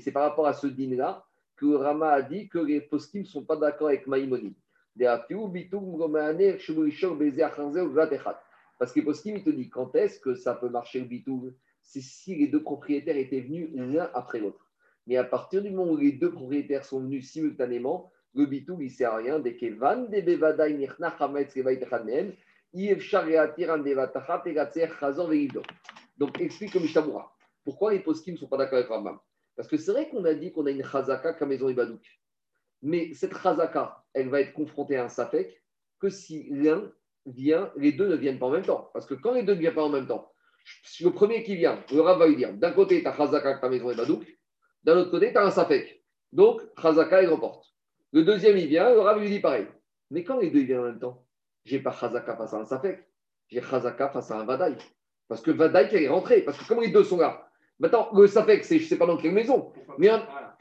c'est 0.00 0.12
par 0.12 0.22
rapport 0.22 0.46
à 0.46 0.52
ce 0.52 0.66
dîner-là 0.66 1.24
que 1.56 1.74
Rama 1.74 2.10
a 2.10 2.22
dit 2.22 2.48
que 2.48 2.58
les 2.58 2.80
poskim 2.82 3.22
ne 3.22 3.26
sont 3.26 3.44
pas 3.44 3.56
d'accord 3.56 3.88
avec 3.88 4.06
Maïmonide. 4.06 4.54
Parce 4.98 5.26
que 8.92 9.00
poskim, 9.00 9.36
il 9.36 9.44
te 9.44 9.50
dit 9.50 9.70
quand 9.70 9.94
est-ce 9.94 10.20
que 10.20 10.34
ça 10.34 10.54
peut 10.54 10.68
marcher 10.68 11.00
le 11.00 11.06
bitou? 11.06 11.50
C'est 11.82 12.02
si 12.02 12.34
les 12.34 12.48
deux 12.48 12.62
propriétaires 12.62 13.16
étaient 13.16 13.40
venus 13.40 13.70
l'un 13.74 14.10
après 14.12 14.38
l'autre. 14.40 14.66
Mais 15.06 15.16
à 15.16 15.24
partir 15.24 15.62
du 15.62 15.70
moment 15.70 15.92
où 15.92 15.96
les 15.96 16.12
deux 16.12 16.30
propriétaires 16.30 16.84
sont 16.84 17.00
venus 17.00 17.30
simultanément, 17.30 18.12
le 18.34 18.44
bitou, 18.46 18.76
il 18.80 18.84
ne 18.84 18.90
sert 18.90 19.12
à 19.12 19.16
rien. 19.16 19.38
Dès 19.38 19.56
que 19.56 19.66
van 19.74 20.02
de 20.02 20.20
bevadai 20.20 20.74
nirna 20.74 21.16
chametz 21.18 21.54
kevaïtechanmen, 21.54 22.34
donc, 26.20 26.38
explique 26.38 26.74
comme 26.74 26.82
Mishabura. 26.82 27.34
Pourquoi 27.64 27.92
les 27.92 28.00
poskim 28.00 28.34
ne 28.34 28.38
sont 28.38 28.46
pas 28.46 28.58
d'accord 28.58 28.76
avec 28.76 28.88
Rambam? 28.88 29.18
Parce 29.56 29.66
que 29.66 29.78
c'est 29.78 29.90
vrai 29.90 30.10
qu'on 30.10 30.24
a 30.26 30.34
dit 30.34 30.52
qu'on 30.52 30.66
a 30.66 30.70
une 30.70 30.84
chazaka 30.84 31.32
comme 31.32 31.48
maison 31.48 31.70
Ibadouk. 31.70 32.02
Mais 32.82 33.14
cette 33.14 33.34
chazaka, 33.36 34.04
elle 34.12 34.28
va 34.28 34.42
être 34.42 34.52
confrontée 34.52 34.96
à 34.96 35.04
un 35.04 35.08
safek 35.08 35.62
que 35.98 36.10
si 36.10 36.46
l'un 36.50 36.92
vient, 37.24 37.72
les 37.76 37.92
deux 37.92 38.06
ne 38.06 38.16
viennent 38.16 38.38
pas 38.38 38.46
en 38.46 38.50
même 38.50 38.64
temps. 38.64 38.90
Parce 38.92 39.06
que 39.06 39.14
quand 39.14 39.32
les 39.32 39.42
deux 39.44 39.54
ne 39.54 39.60
viennent 39.60 39.74
pas 39.74 39.84
en 39.84 39.88
même 39.88 40.06
temps, 40.06 40.30
le 41.00 41.10
premier 41.10 41.42
qui 41.42 41.56
vient, 41.56 41.82
le 41.90 42.02
va 42.02 42.26
lui 42.26 42.36
dire 42.36 42.52
d'un 42.52 42.72
côté, 42.72 43.00
tu 43.00 43.08
as 43.08 43.16
chazaka 43.16 43.58
ta 43.58 43.70
maison 43.70 43.90
Ibadouk, 43.90 44.26
d'un 44.84 44.98
autre 44.98 45.10
côté, 45.10 45.32
tu 45.32 45.38
as 45.38 45.44
un 45.44 45.50
safek. 45.50 46.04
Donc, 46.32 46.60
chazaka, 46.80 47.22
il 47.22 47.28
remporte. 47.30 47.64
Le 48.12 48.24
deuxième, 48.24 48.58
il 48.58 48.66
vient, 48.66 48.90
le 48.90 49.20
lui 49.20 49.30
dit 49.30 49.40
pareil. 49.40 49.66
Mais 50.10 50.22
quand 50.22 50.38
les 50.38 50.50
deux 50.50 50.60
viennent 50.60 50.80
en 50.80 50.84
même 50.84 51.00
temps, 51.00 51.26
j'ai 51.64 51.80
pas 51.80 51.92
chazaka 51.92 52.36
face 52.36 52.52
à 52.52 52.58
un 52.58 52.66
safek, 52.66 53.08
j'ai 53.48 53.62
chazaka 53.62 54.10
face 54.10 54.30
à 54.30 54.38
un 54.38 54.44
vadaï. 54.44 54.76
Parce 55.30 55.40
que 55.40 55.52
Vadaï 55.52 55.88
qui 55.88 55.96
est 56.04 56.08
rentré. 56.08 56.42
Parce 56.42 56.58
que 56.58 56.66
comme 56.68 56.80
les 56.82 56.88
deux 56.88 57.04
sont 57.04 57.16
là. 57.16 57.46
Maintenant, 57.78 58.08
le 58.12 58.26
Safek, 58.26 58.64
c'est 58.64 58.78
je 58.78 58.84
ne 58.84 58.88
sais 58.88 58.98
pas 58.98 59.06
dans 59.06 59.16
quelle 59.16 59.32
maison. 59.32 59.72
Mais, 59.96 60.10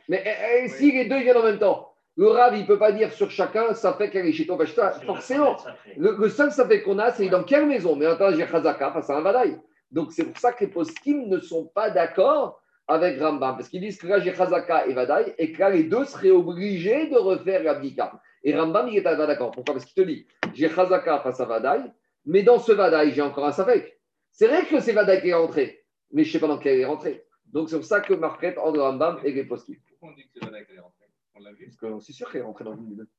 mais 0.08 0.24
eh, 0.26 0.64
eh, 0.64 0.68
si 0.70 0.92
les 0.92 1.06
deux 1.06 1.20
viennent 1.20 1.38
en 1.38 1.44
même 1.44 1.60
temps, 1.60 1.92
le 2.16 2.28
Rav, 2.28 2.56
il 2.56 2.62
ne 2.62 2.68
peut 2.68 2.78
pas 2.78 2.92
dire 2.92 3.12
sur 3.12 3.32
chacun 3.32 3.74
Safek, 3.74 4.16
elle 4.16 4.28
est 4.28 4.32
chez 4.32 4.46
toi. 4.46 4.58
Forcément, 5.06 5.58
le, 5.98 6.16
le 6.18 6.30
seul 6.30 6.52
Safek 6.52 6.84
qu'on 6.84 7.00
a, 7.00 7.12
c'est 7.12 7.28
dans 7.30 7.44
quelle 7.44 7.66
maison? 7.66 7.96
Mais 7.96 8.06
maintenant, 8.06 8.32
j'ai 8.32 8.46
Khazaka 8.46 8.92
face 8.92 9.10
à 9.10 9.18
un 9.18 9.22
Vadaï. 9.22 9.60
Donc 9.92 10.12
c'est 10.12 10.24
pour 10.24 10.38
ça 10.38 10.54
que 10.54 10.64
les 10.64 10.70
poskim 10.70 11.28
ne 11.28 11.40
sont 11.40 11.66
pas 11.66 11.90
d'accord 11.90 12.62
avec 12.88 13.20
Rambam, 13.20 13.56
parce 13.56 13.70
qu'ils 13.70 13.82
disent 13.82 13.98
que 13.98 14.08
là 14.08 14.20
j'ai 14.20 14.34
Chazaka 14.34 14.88
et 14.88 14.94
Vadaï, 14.94 15.34
et 15.38 15.52
que 15.52 15.60
là 15.60 15.72
les 15.72 15.84
deux 15.84 16.06
seraient 16.06 16.32
obligés 16.32 17.08
de 17.08 17.18
refaire 17.18 17.64
l'abdika. 17.64 18.14
Et 18.44 18.56
Rambam, 18.56 18.88
il 18.88 18.98
est 18.98 19.02
pas 19.02 19.16
d'accord. 19.16 19.52
Pourquoi? 19.52 19.74
Parce 19.74 19.86
qu'il 19.86 19.96
te 19.96 20.08
dit 20.08 20.28
j'ai 20.54 20.70
Chazaka 20.70 21.20
face 21.20 21.40
à 21.40 21.46
Vadaï, 21.46 21.82
mais 22.26 22.44
dans 22.44 22.60
ce 22.60 22.72
Vadaï, 22.72 23.12
j'ai 23.12 23.22
encore 23.24 23.46
un 23.46 23.52
Safek. 23.52 23.99
C'est 24.40 24.48
vrai 24.48 24.66
que 24.66 24.80
c'est 24.80 24.94
Vadaï 24.94 25.22
qui 25.22 25.28
est 25.28 25.34
rentré, 25.34 25.84
mais 26.14 26.24
je 26.24 26.30
ne 26.30 26.32
sais 26.32 26.40
pas 26.40 26.48
dans 26.48 26.58
quel 26.60 26.80
est 26.80 26.86
rentré. 26.86 27.26
Donc 27.52 27.70
c'est 27.70 27.76
pour 27.76 27.84
ça 27.84 28.00
que 28.00 28.14
Marquette 28.14 28.58
entre 28.58 28.80
Rambam 28.80 29.20
et 29.26 29.34
les 29.34 29.44
poskim. 29.44 29.76
Pourquoi 29.90 30.12
on 30.12 30.16
dit 30.16 30.24
que 30.24 30.30
c'est 30.34 30.46
Vadaï 30.46 30.66
qui 30.66 30.76
est 30.76 30.80
rentré? 30.80 31.04
On 31.36 31.42
l'a 31.42 31.52
vu? 31.52 31.70
Parce 31.82 32.06
c'est 32.06 32.14
sûr 32.14 32.32
qu'elle 32.32 32.40
est 32.40 32.46
rentrée 32.46 32.64
dans 32.64 32.74
une 32.78 32.88
des 32.88 32.96
deux. 32.96 33.10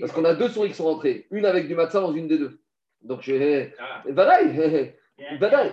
Parce 0.00 0.10
qu'on 0.10 0.24
a 0.24 0.34
deux 0.34 0.48
souris 0.48 0.70
qui 0.70 0.74
sont 0.74 0.86
rentrées, 0.86 1.28
une 1.30 1.46
avec 1.46 1.68
du 1.68 1.76
matzah 1.76 2.00
dans 2.00 2.12
une 2.12 2.26
des 2.26 2.38
deux. 2.38 2.60
Donc 3.02 3.20
j'ai. 3.20 3.72
Ah, 3.78 4.02
Vadaï 4.04 4.92
Vadaï 5.38 5.70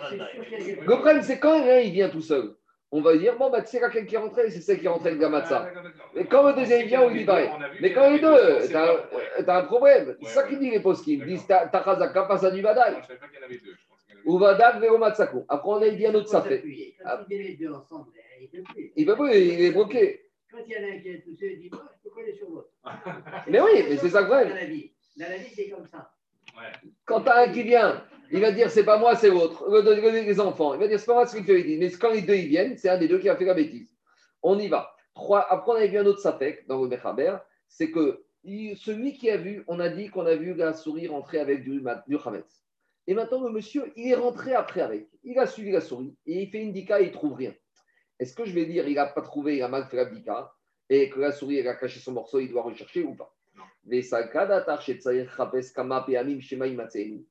Le 0.81 0.85
problème, 0.85 1.23
c'est 1.23 1.39
quand 1.39 1.53
un 1.53 1.79
il 1.79 1.91
vient 1.91 2.09
tout 2.09 2.21
seul, 2.21 2.53
on 2.91 3.01
va 3.01 3.17
dire 3.17 3.39
bon, 3.39 3.49
bah, 3.49 3.63
tu 3.63 3.69
sais, 3.69 3.79
quelqu'un 3.79 4.05
qui 4.05 4.13
est 4.13 4.19
rentré, 4.19 4.51
c'est 4.51 4.61
celle 4.61 4.79
qui 4.81 4.85
est 4.85 4.89
rentrée 4.89 5.15
matzah. 5.15 5.63
d'accord, 5.63 5.81
d'accord. 5.81 6.11
Mais 6.13 6.25
quand 6.25 6.47
le 6.47 6.53
deuxième 6.53 6.85
vient, 6.85 7.01
on 7.01 7.09
lui 7.09 7.21
dit 7.21 7.25
pareil. 7.25 7.49
Mais 7.81 7.91
quand 7.91 8.07
les 8.11 8.19
deux, 8.19 8.59
c'est 8.61 8.71
t'as 8.73 8.93
un- 8.93 9.43
t'as 9.43 9.63
problème. 9.63 10.15
C'est 10.21 10.29
ça 10.29 10.43
qu'ils 10.47 10.59
disent 10.59 10.73
les 10.73 10.79
poskim. 10.79 11.21
Ils 11.21 11.25
disent 11.25 11.47
D'accord. 11.47 11.71
ta 11.71 11.83
chazaka 11.83 12.21
passe 12.25 12.43
à 12.43 12.51
du 12.51 12.57
Je 12.57 12.61
Vadaï. 12.61 12.97
ne 12.97 13.01
savais 13.01 13.17
pas 13.17 13.27
qu'il 13.29 13.39
y 13.39 13.41
en 13.41 13.45
avait 13.47 13.57
deux. 13.57 13.75
Ou 14.25 14.37
Vadak, 14.37 14.79
Véro 14.79 14.97
Matsako. 14.97 15.45
Après, 15.47 15.69
on 15.69 15.81
a 15.81 15.89
dit 15.89 16.05
un 16.05 16.13
autre. 16.15 16.31
Quand 16.31 16.43
il 16.45 16.49
peut 18.49 18.63
plus. 18.63 18.91
Il 18.95 19.05
peut 19.05 19.15
pas, 19.15 19.35
il 19.35 19.61
est 19.61 19.71
bloqué. 19.71 20.25
Quand 20.51 20.57
il 20.65 20.71
y 20.73 20.77
en 20.77 20.83
a 20.89 20.93
un 20.95 20.99
qui 20.99 21.09
est 21.09 21.21
tout 21.21 21.35
seul, 21.35 21.51
il 21.53 21.59
dit 21.61 21.69
Moi, 21.71 21.83
je 21.95 22.03
peux 22.09 22.15
coller 22.15 22.33
sur 22.35 22.49
l'autre. 22.49 22.69
Mais 23.47 23.59
oui, 23.61 23.85
mais 23.89 23.97
c'est 23.97 24.09
ça 24.09 24.21
le 24.21 24.27
problème. 24.27 24.49
Dans 24.49 24.55
la 24.55 24.65
vie, 24.65 24.91
Dans 25.17 25.29
la 25.29 25.37
vie, 25.37 25.49
c'est 25.53 25.69
comme 25.69 25.87
ça. 25.87 26.11
Ouais. 26.57 26.89
Quand 27.05 27.21
t'as 27.21 27.45
un 27.47 27.51
qui 27.51 27.63
vient, 27.63 28.03
il 28.31 28.39
va 28.41 28.51
dire 28.51 28.69
c'est 28.71 28.83
pas 28.83 28.97
moi, 28.97 29.15
c'est 29.15 29.29
l'autre. 29.29 29.69
Le- 29.69 29.81
le- 29.81 30.01
le- 30.01 30.09
Les 30.25 30.39
enfants. 30.39 30.73
Il 30.73 30.79
va 30.79 30.87
dire 30.87 30.99
c'est 30.99 31.05
pas 31.05 31.13
moi, 31.13 31.25
c'est 31.27 31.37
ce 31.37 31.43
qu'il 31.43 31.63
dit. 31.65 31.77
Mais 31.77 31.91
quand 31.91 32.11
les 32.11 32.21
deux 32.23 32.35
ils 32.35 32.47
viennent, 32.47 32.77
c'est 32.77 32.89
un 32.89 32.97
des 32.97 33.07
deux 33.07 33.19
qui 33.19 33.29
a 33.29 33.35
fait 33.35 33.45
la 33.45 33.53
bêtise. 33.53 33.93
On 34.41 34.57
y 34.57 34.67
va. 34.67 34.95
Trois, 35.13 35.45
après, 35.51 35.71
on 35.71 35.75
a 35.75 35.85
vu 35.85 35.97
un 35.97 36.05
autre 36.05 36.19
sapek 36.19 36.65
dans 36.67 36.81
le 36.81 36.87
Mechaber. 36.87 37.35
C'est 37.67 37.91
que 37.91 38.23
celui 38.77 39.13
qui 39.13 39.29
a 39.29 39.37
vu, 39.37 39.63
on 39.67 39.79
a 39.79 39.89
dit 39.89 40.09
qu'on 40.09 40.25
a 40.25 40.35
vu 40.35 40.53
la 40.55 40.73
souris 40.73 41.07
rentrer 41.07 41.39
avec 41.39 41.63
du, 41.63 41.83
du 42.07 42.17
Hametz. 42.25 42.65
Et 43.09 43.15
maintenant, 43.15 43.43
le 43.43 43.49
monsieur, 43.49 43.91
il 43.95 44.11
est 44.11 44.15
rentré 44.15 44.53
après 44.53 44.81
avec. 44.81 45.09
Il 45.23 45.39
a 45.39 45.47
suivi 45.47 45.71
la 45.71 45.81
souris 45.81 46.15
et 46.27 46.43
il 46.43 46.51
fait 46.51 46.61
une 46.61 46.71
dika 46.71 47.01
et 47.01 47.05
il 47.05 47.11
trouve 47.11 47.33
rien. 47.33 47.55
Est-ce 48.19 48.35
que 48.35 48.45
je 48.45 48.53
vais 48.53 48.67
dire 48.67 48.87
il 48.87 48.93
n'a 48.93 49.07
pas 49.07 49.23
trouvé, 49.23 49.57
il 49.57 49.63
a 49.63 49.67
mal 49.67 49.87
fait 49.87 49.97
la 49.97 50.05
dika 50.05 50.53
et 50.89 51.09
que 51.09 51.19
la 51.19 51.31
souris 51.31 51.57
elle 51.57 51.67
a 51.69 51.73
caché 51.73 51.99
son 51.99 52.11
morceau, 52.11 52.39
il 52.39 52.51
doit 52.51 52.61
rechercher 52.61 53.03
ou 53.03 53.15
pas? 53.15 53.35
Et 53.91 54.07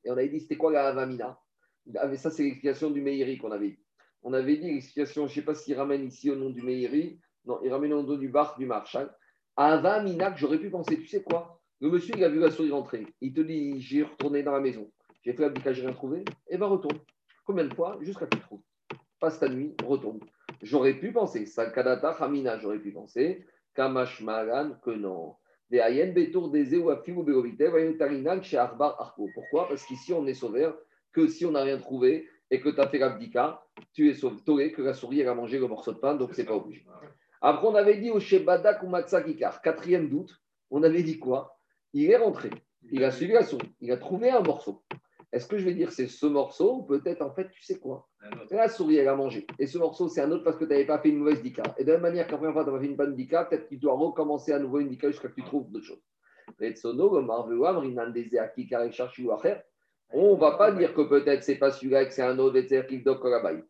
on 0.05 0.11
avait 0.11 0.27
dit 0.27 0.41
c'était 0.41 0.57
quoi 0.57 0.73
la 0.73 0.87
Avamina 0.89 1.39
Ah, 1.95 2.13
Ça, 2.17 2.29
c'est 2.29 2.43
l'explication 2.43 2.91
du 2.91 2.99
Meiri 2.99 3.37
qu'on 3.37 3.51
avait 3.53 3.69
dit. 3.69 3.79
On 4.21 4.33
avait 4.33 4.57
dit 4.57 4.73
l'explication, 4.73 5.27
je 5.27 5.31
ne 5.31 5.35
sais 5.35 5.45
pas 5.45 5.55
s'il 5.55 5.77
ramène 5.77 6.05
ici 6.05 6.29
au 6.29 6.35
nom 6.35 6.49
du 6.49 6.61
Meiri. 6.61 7.21
Non, 7.45 7.61
il 7.63 7.71
ramène 7.71 7.93
au 7.93 8.03
nom 8.03 8.17
du 8.17 8.27
bar 8.27 8.57
du 8.59 8.65
Marshal. 8.65 9.15
Avamina, 9.55 10.31
que 10.31 10.39
j'aurais 10.39 10.59
pu 10.59 10.69
penser, 10.69 10.99
tu 10.99 11.07
sais 11.07 11.23
quoi? 11.23 11.61
Le 11.79 11.89
monsieur, 11.89 12.15
il 12.17 12.23
a 12.25 12.29
vu 12.29 12.39
la 12.41 12.51
souris 12.51 12.71
rentrer. 12.71 13.07
Il 13.21 13.31
te 13.31 13.39
dit 13.39 13.79
j'ai 13.79 14.03
retourné 14.03 14.43
dans 14.43 14.51
la 14.51 14.59
maison. 14.59 14.91
J'ai 15.23 15.33
fait 15.33 15.43
la 15.43 15.49
dika, 15.49 15.73
j'ai 15.73 15.81
rien 15.81 15.93
trouvé. 15.93 16.23
Et 16.47 16.57
ben 16.57 16.67
retourne. 16.67 16.99
Combien 17.45 17.65
de 17.65 17.73
fois 17.73 17.97
Jusqu'à 18.01 18.25
ce 18.25 18.29
que 18.31 18.35
tu 18.35 18.41
trouves? 18.41 18.61
Passe 19.19 19.39
ta 19.39 19.49
nuit, 19.49 19.75
retourne. 19.83 20.19
J'aurais 20.61 20.93
pu 20.93 21.11
penser, 21.11 21.45
Sakadata 21.45 22.11
Hamina, 22.11 22.57
j'aurais 22.59 22.79
pu 22.79 22.91
penser, 22.91 23.45
Kamash 23.75 24.21
Malan, 24.21 24.71
que 24.83 24.91
non. 24.91 25.35
Des 25.69 25.79
Ayen 25.79 26.13
Betour 26.13 26.49
des 26.49 26.75
ou 26.75 27.23
Berovite, 27.23 27.61
Vayen 27.61 27.93
Tarinan, 27.93 28.41
chez 28.41 28.57
Arbar 28.57 28.99
Arko. 28.99 29.29
Pourquoi? 29.33 29.67
Parce 29.67 29.85
qu'ici, 29.85 30.13
on 30.13 30.25
est 30.25 30.33
sauvé 30.33 30.69
que 31.11 31.27
si 31.27 31.45
on 31.45 31.51
n'a 31.51 31.63
rien 31.63 31.77
trouvé 31.77 32.27
et 32.51 32.59
que 32.59 32.69
tu 32.69 32.79
as 32.79 32.87
fait 32.87 32.97
l'abdika, 32.97 33.63
tu 33.93 34.09
es 34.09 34.13
sauvé, 34.13 34.71
que 34.71 34.81
la 34.81 34.93
souris 34.93 35.21
elle 35.21 35.27
a 35.27 35.35
mangé 35.35 35.59
le 35.59 35.67
morceau 35.67 35.93
de 35.93 35.99
pain, 35.99 36.15
donc 36.15 36.33
c'est 36.33 36.45
pas 36.45 36.55
obligé. 36.55 36.85
Après, 37.41 37.67
on 37.67 37.75
avait 37.75 37.97
dit 37.97 38.09
au 38.09 38.19
Shebadak 38.19 38.83
ou 38.83 38.87
Matsakikar, 38.87 39.61
quatrième 39.61 40.09
doute, 40.09 40.41
on 40.71 40.83
avait 40.83 41.03
dit 41.03 41.19
quoi? 41.19 41.57
Il 41.93 42.09
est 42.09 42.17
rentré, 42.17 42.49
il 42.91 43.03
a 43.03 43.11
suivi 43.11 43.33
la 43.33 43.43
souris, 43.43 43.71
il 43.79 43.91
a 43.91 43.97
trouvé 43.97 44.29
un 44.29 44.41
morceau. 44.41 44.83
Est-ce 45.31 45.47
que 45.47 45.57
je 45.57 45.65
vais 45.65 45.73
dire 45.73 45.91
c'est 45.91 46.07
ce 46.07 46.25
morceau 46.25 46.77
ou 46.77 46.83
peut-être 46.83 47.21
en 47.21 47.31
fait, 47.31 47.49
tu 47.49 47.61
sais 47.61 47.77
quoi. 47.79 48.07
La 48.49 48.67
souris, 48.67 48.97
elle 48.97 49.07
a 49.07 49.15
mangé. 49.15 49.45
Et 49.59 49.67
ce 49.67 49.77
morceau, 49.77 50.07
c'est 50.07 50.21
un 50.21 50.31
autre 50.31 50.43
parce 50.43 50.57
que 50.57 50.65
tu 50.65 50.71
n'avais 50.71 50.85
pas 50.85 50.97
fait 50.99 51.09
une 51.09 51.17
mauvaise 51.17 51.41
dika. 51.41 51.63
Et 51.77 51.83
de 51.83 51.91
la 51.91 51.97
même 51.97 52.03
manière 52.03 52.27
qu'en 52.27 52.37
première 52.37 52.53
fois, 52.53 52.63
tu 52.63 52.71
n'as 52.71 52.75
pas 52.77 52.81
fait 52.81 52.89
une 52.89 52.95
bonne 52.95 53.15
dika, 53.15 53.45
peut-être 53.45 53.67
qu'il 53.67 53.79
doit 53.79 53.93
recommencer 53.93 54.51
à 54.53 54.59
nouveau 54.59 54.79
une 54.79 54.89
dika 54.89 55.11
jusqu'à 55.11 55.29
ce 55.29 55.33
que 55.33 55.41
tu 55.41 55.45
trouves 55.45 55.69
d'autres 55.71 55.85
choses. 55.85 56.01
On 60.11 60.35
ne 60.35 60.39
va 60.39 60.51
pas 60.57 60.71
dire 60.71 60.93
que 60.95 61.01
peut-être 61.01 61.43
c'est 61.43 61.59
pas 61.59 61.71
celui-là, 61.71 62.05
que 62.05 62.13
c'est 62.13 62.23
un 62.23 62.39
autre, 62.39 62.57
etc., 62.57 62.87
qui 62.87 63.03
doit 63.03 63.19
Ben. 63.43 63.63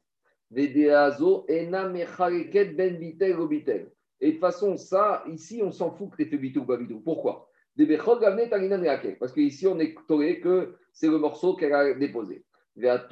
Et 4.22 4.28
de 4.28 4.32
toute 4.32 4.40
façon, 4.40 4.78
ça, 4.78 5.24
ici, 5.28 5.62
on 5.64 5.72
s'en 5.72 5.92
fout 5.92 6.10
que 6.12 6.16
tu 6.18 6.24
aies 6.24 6.26
fait 6.26 6.38
bitou 6.38 6.62
ou 6.62 6.66
pas 6.66 6.78
bitou. 6.78 7.02
Pourquoi? 7.02 7.50
Reakel. 7.78 9.18
Parce 9.20 9.32
qu'ici, 9.32 9.68
on 9.68 9.80
est 9.80 9.96
tolé 10.08 10.40
que 10.40 10.76
c'est 10.94 11.08
le 11.08 11.18
morceau 11.18 11.56
qu'elle 11.56 11.74
a 11.74 11.94
déposé. 11.94 12.44
Le 12.76 13.08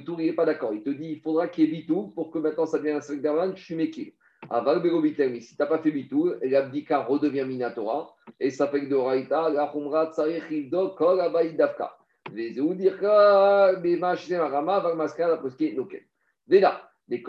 tour, 0.00 0.20
il 0.20 0.26
n'est 0.26 0.32
pas 0.32 0.44
d'accord. 0.44 0.74
Il 0.74 0.82
te 0.82 0.90
dit 0.90 1.10
il 1.10 1.20
faudra 1.20 1.48
qu'il 1.48 1.64
y 1.64 1.68
ait 1.68 1.70
bitou 1.70 2.12
pour 2.14 2.30
que 2.30 2.38
maintenant 2.38 2.66
ça 2.66 2.78
devienne 2.78 2.96
un 2.96 3.00
sac 3.00 3.20
d'arman, 3.20 3.56
je 3.56 3.64
suis 3.64 3.74
méquille. 3.74 4.14
Aval 4.50 4.82
berobitel, 4.82 5.30
mais 5.30 5.40
si 5.40 5.54
tu 5.54 5.62
n'as 5.62 5.68
pas 5.68 5.78
fait 5.78 5.92
bitou, 5.92 6.32
l'abdika 6.42 7.04
redevient 7.04 7.44
minatora 7.44 8.12
et 8.40 8.50
ça 8.50 8.66
fait 8.68 8.80
que 8.80 8.86
de 8.86 8.96
raïta, 8.96 9.48
la 9.50 9.68
khumra 9.68 10.10
tsarich 10.12 10.50
ivdo 10.50 10.90
kol 10.90 11.20
abaï 11.20 11.54
davka. 11.54 11.96
Les 12.32 12.58
oudirka, 12.58 13.72
les 13.82 13.96
machines 13.96 14.40
rama, 14.40 14.80
val 14.80 14.96
maska, 14.96 15.28
la 15.28 15.36
poske, 15.36 15.74
nokel. 15.76 16.02
Veda, 16.48 16.91
des. 17.08 17.22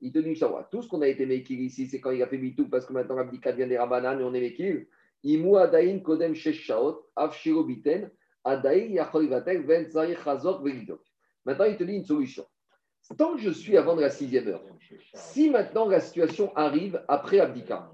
Il 0.00 0.12
te 0.12 0.18
dit 0.18 0.36
ça, 0.36 0.68
tout 0.70 0.82
ce 0.82 0.88
qu'on 0.88 1.02
a 1.02 1.08
été 1.08 1.26
méquille 1.26 1.64
ici, 1.64 1.86
c'est 1.86 2.00
quand 2.00 2.10
il 2.10 2.22
a 2.22 2.26
fait 2.26 2.38
bitou 2.38 2.68
parce 2.68 2.86
que 2.86 2.92
maintenant 2.92 3.16
l'abdika 3.16 3.52
devient 3.52 3.68
des 3.68 3.78
rabanan 3.78 4.20
et 4.20 4.24
on 4.24 4.32
est 4.34 4.40
velidok. 10.62 11.00
Maintenant, 11.44 11.64
il 11.64 11.76
te 11.76 11.84
dit 11.84 11.94
une 11.94 12.04
solution. 12.04 12.46
Tant 13.16 13.34
que 13.34 13.40
je 13.40 13.50
suis 13.50 13.76
avant 13.76 13.96
de 13.96 14.02
la 14.02 14.10
sixième 14.10 14.48
heure, 14.48 14.64
si 15.14 15.50
maintenant 15.50 15.86
la 15.88 16.00
situation 16.00 16.54
arrive 16.56 17.02
après 17.08 17.40
Abdika, 17.40 17.90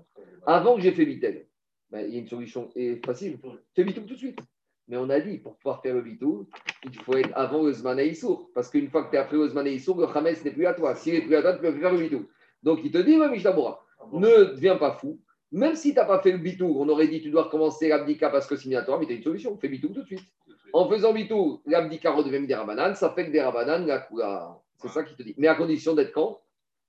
avant 0.46 0.76
que 0.76 0.82
j'ai 0.82 0.92
fait 0.92 1.04
Vitel, 1.04 1.46
ben, 1.90 2.06
il 2.06 2.14
y 2.14 2.16
a 2.16 2.20
une 2.20 2.28
solution 2.28 2.70
et 2.74 3.00
facile. 3.04 3.38
Fais 3.74 3.84
Bitou 3.84 4.02
tout 4.02 4.14
de 4.14 4.18
suite. 4.18 4.40
Mais 4.88 4.96
on 4.96 5.08
a 5.08 5.20
dit, 5.20 5.38
pour 5.38 5.56
pouvoir 5.56 5.80
faire 5.80 5.94
le 5.94 6.02
Bitou, 6.02 6.46
il 6.84 6.94
faut 7.00 7.16
être 7.16 7.30
avant 7.34 7.62
le 7.62 7.72
Zman 7.72 7.98
Issour. 7.98 8.50
Parce 8.54 8.68
qu'une 8.68 8.90
fois 8.90 9.04
que 9.04 9.10
tu 9.10 9.16
es 9.16 9.18
après 9.18 9.36
le 9.36 9.48
Zman 9.48 9.66
Issour, 9.66 9.98
le 9.98 10.06
Hametz 10.06 10.44
n'est 10.44 10.50
plus 10.50 10.66
à 10.66 10.74
toi. 10.74 10.94
S'il 10.94 11.14
n'est 11.14 11.22
plus 11.22 11.36
à 11.36 11.42
toi, 11.42 11.54
tu 11.54 11.60
peux 11.60 11.72
faire 11.72 11.92
le 11.92 11.98
Bitou. 11.98 12.26
Donc 12.62 12.80
il 12.84 12.90
te 12.90 12.98
dit, 12.98 13.18
ouais, 13.18 13.30
Mishnabura, 13.30 13.82
ne 14.12 14.52
deviens 14.52 14.76
pas 14.76 14.92
fou. 14.92 15.18
Même 15.52 15.76
si 15.76 15.90
tu 15.90 15.96
n'as 15.96 16.04
pas 16.04 16.20
fait 16.20 16.32
le 16.32 16.38
Bitou, 16.38 16.74
on 16.78 16.88
aurait 16.88 17.06
dit 17.06 17.22
tu 17.22 17.30
dois 17.30 17.44
recommencer 17.44 17.88
l'Abdika 17.88 18.28
parce 18.28 18.46
que 18.46 18.56
c'est 18.56 18.68
minatoire, 18.68 18.98
mais 18.98 19.06
tu 19.06 19.12
as 19.12 19.16
une 19.16 19.22
solution. 19.22 19.56
Fais 19.56 19.68
Bitou 19.68 19.88
tout 19.88 20.02
de 20.02 20.06
suite. 20.06 20.24
En 20.72 20.88
faisant 20.88 21.12
Bitou, 21.12 21.62
l'Abdika 21.66 22.10
redevient 22.10 22.46
des 22.46 22.54
Rabanan, 22.54 22.94
ça 22.94 23.10
fait 23.10 23.26
que 23.26 23.30
des 23.30 23.40
Rabanan, 23.40 23.86
la 23.86 24.00
Kula. 24.00 24.58
C'est 24.82 24.88
ça 24.88 25.04
qu'il 25.04 25.16
te 25.16 25.22
dit. 25.22 25.34
Mais 25.38 25.46
à 25.46 25.54
condition 25.54 25.94
d'être 25.94 26.12
quand? 26.12 26.40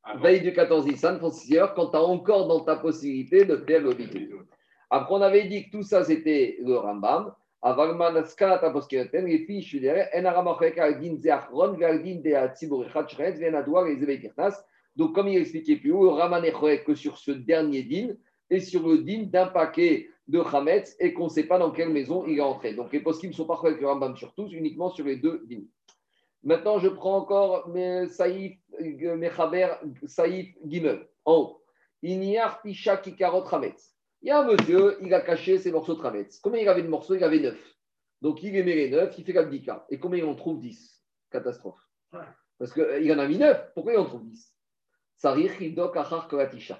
Avant. 0.03 0.23
Veille 0.23 0.41
du 0.41 0.51
14 0.51 0.87
Nissan, 0.87 1.19
pour 1.19 1.33
6 1.33 1.57
heures, 1.57 1.73
quand 1.75 1.91
tu 1.91 1.97
as 1.97 2.01
encore 2.01 2.47
dans 2.47 2.61
ta 2.61 2.75
possibilité 2.75 3.45
de 3.45 3.57
faire 3.57 3.81
le 3.81 3.93
Bitou. 3.93 4.41
Après, 4.89 5.13
on 5.13 5.21
avait 5.21 5.47
dit 5.47 5.65
que 5.65 5.77
tout 5.77 5.83
ça, 5.83 6.03
c'était 6.03 6.57
le 6.63 6.75
Rambam. 6.75 7.33
Donc, 14.95 15.15
comme 15.15 15.27
il 15.27 15.37
expliquait 15.37 15.75
plus 15.77 15.91
haut, 15.91 16.15
que 16.85 16.93
sur 16.93 17.17
ce 17.17 17.31
dernier 17.31 17.81
din 17.81 18.09
et 18.51 18.59
sur 18.59 18.87
le 18.87 18.99
din 18.99 19.23
d'un 19.23 19.47
paquet 19.47 20.09
de 20.27 20.41
Hametz 20.41 20.95
et 20.99 21.11
qu'on 21.13 21.23
ne 21.23 21.29
sait 21.29 21.45
pas 21.45 21.57
dans 21.57 21.71
quelle 21.71 21.89
maison 21.89 22.23
il 22.27 22.37
est 22.37 22.41
entré. 22.41 22.75
Donc, 22.75 22.93
les 22.93 22.99
poskim 22.99 23.33
sont 23.33 23.45
parfois 23.45 23.69
avec 23.69 23.81
le 23.81 23.87
Rambam 23.87 24.15
sur 24.15 24.35
tous, 24.35 24.53
uniquement 24.53 24.91
sur 24.91 25.05
les 25.05 25.15
deux 25.15 25.43
dînes. 25.47 25.67
Maintenant, 26.43 26.77
je 26.77 26.89
prends 26.89 27.17
encore 27.17 27.67
mes 27.69 28.07
Saïf, 28.09 28.59
Saïf 30.05 30.55
Gimel, 30.67 31.07
en 31.25 31.33
haut. 31.35 31.61
Inyar 32.03 32.61
Tisha 32.61 32.97
Kikarot 32.97 33.45
Hametz. 33.51 33.94
Il 34.25 34.29
y 34.29 34.31
a 34.31 34.39
un 34.39 34.47
monsieur, 34.47 34.97
il 35.03 35.13
a 35.13 35.21
caché 35.21 35.59
ses 35.59 35.71
morceaux 35.71 35.93
de 35.93 36.03
Hametz. 36.03 36.39
Combien 36.39 36.59
il 36.59 36.67
avait 36.67 36.81
de 36.81 36.87
morceaux? 36.87 37.13
Il 37.13 37.23
avait 37.23 37.37
neuf. 37.37 37.75
Donc, 38.23 38.41
il 38.41 38.55
émet 38.55 38.73
les 38.73 38.89
neuf, 38.89 39.15
il 39.19 39.23
fait 39.23 39.33
l'abdika. 39.33 39.85
Et 39.91 39.99
combien 39.99 40.23
il 40.23 40.25
en 40.25 40.33
trouve? 40.33 40.59
10 40.59 41.05
Catastrophe. 41.29 41.79
Parce 42.57 42.73
qu'il 42.73 43.13
en 43.13 43.19
a 43.19 43.27
mis 43.27 43.37
neuf. 43.37 43.71
Pourquoi 43.75 43.93
il 43.93 43.99
en 43.99 44.05
trouve 44.05 44.23
10 44.23 44.51
Sarir 45.15 45.61
Hidok 45.61 45.95
Achar 45.95 46.27
Koratisha. 46.27 46.79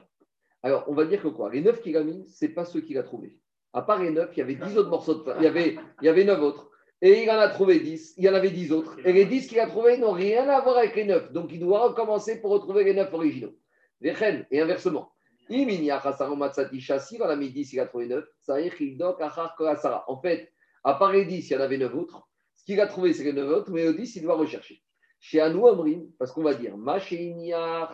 Alors, 0.64 0.86
on 0.88 0.96
va 0.96 1.06
dire 1.06 1.22
que 1.22 1.28
quoi? 1.28 1.52
Les 1.52 1.62
neuf 1.62 1.84
qu'il 1.84 1.96
a 1.98 2.04
mis, 2.04 2.28
ce 2.28 2.46
n'est 2.46 2.52
pas 2.52 2.66
ceux 2.66 2.82
qu'il 2.82 2.98
a 2.98 3.04
trouvés. 3.04 3.40
À 3.74 3.84
part 3.84 4.02
les 4.02 4.10
neuf, 4.10 4.32
il 4.36 4.40
y 4.40 4.42
avait 4.42 4.56
dix 4.56 4.76
autres 4.76 4.90
morceaux 4.90 5.14
de 5.14 5.34
Il 5.38 5.44
y 5.44 5.48
avait, 5.48 5.78
il 6.02 6.06
y 6.06 6.10
avait 6.10 6.24
neuf 6.24 6.42
autres. 6.42 6.72
Et 7.04 7.22
il 7.22 7.30
en 7.30 7.38
a 7.38 7.50
trouvé 7.50 7.80
10. 7.80 8.16
Il 8.18 8.24
y 8.24 8.30
en 8.30 8.34
avait 8.34 8.50
10 8.50 8.72
autres. 8.72 8.98
Et 9.06 9.14
les 9.14 9.26
10 9.26 9.46
qu'il 9.46 9.60
a 9.60 9.68
trouvés 9.68 10.00
n'ont 10.00 10.14
rien 10.14 10.50
à 10.50 10.62
voir 10.62 10.78
avec 10.78 10.96
les 10.96 11.06
9. 11.06 11.32
Donc 11.32 11.52
il 11.52 11.60
doit 11.60 11.90
recommencer 11.90 12.42
pour 12.42 12.50
retrouver 12.50 12.86
les 12.86 12.96
9 12.96 13.14
originaux. 13.14 13.54
Et 14.02 14.60
inversement. 14.60 15.15
Imini 15.50 15.92
Achasaro 15.92 16.36
Matsati 16.36 16.80
Chassi, 16.80 17.18
on 17.22 17.26
a 17.30 17.36
mis 17.36 17.52
10, 17.52 17.74
il 17.74 17.80
a 17.80 17.86
trouvé 17.86 18.08
9. 18.08 18.26
Saïr 18.42 18.74
Hildok 18.80 19.22
Achar 19.22 19.56
Korasara. 19.56 20.04
En 20.08 20.20
fait, 20.20 20.52
à 20.84 20.96
part 20.96 21.12
les 21.12 21.26
10, 21.26 21.50
il 21.50 21.54
y 21.54 21.58
en 21.58 21.62
avait 21.62 21.78
9 21.78 21.96
autres. 21.96 22.28
Ce 22.56 22.66
qu'il 22.66 22.80
a 22.82 22.88
trouvé, 22.88 23.14
c'est 23.14 23.24
les 23.24 23.34
9 23.34 23.50
autres, 23.50 23.72
mais 23.72 23.88
au 23.88 23.94
10, 23.94 24.16
il 24.16 24.24
doit 24.24 24.36
rechercher. 24.36 24.82
Chez 25.20 25.42
Anou 25.42 25.68
Amrim, 25.68 26.12
parce 26.20 26.32
qu'on 26.32 26.44
va 26.44 26.54
dire 26.54 26.76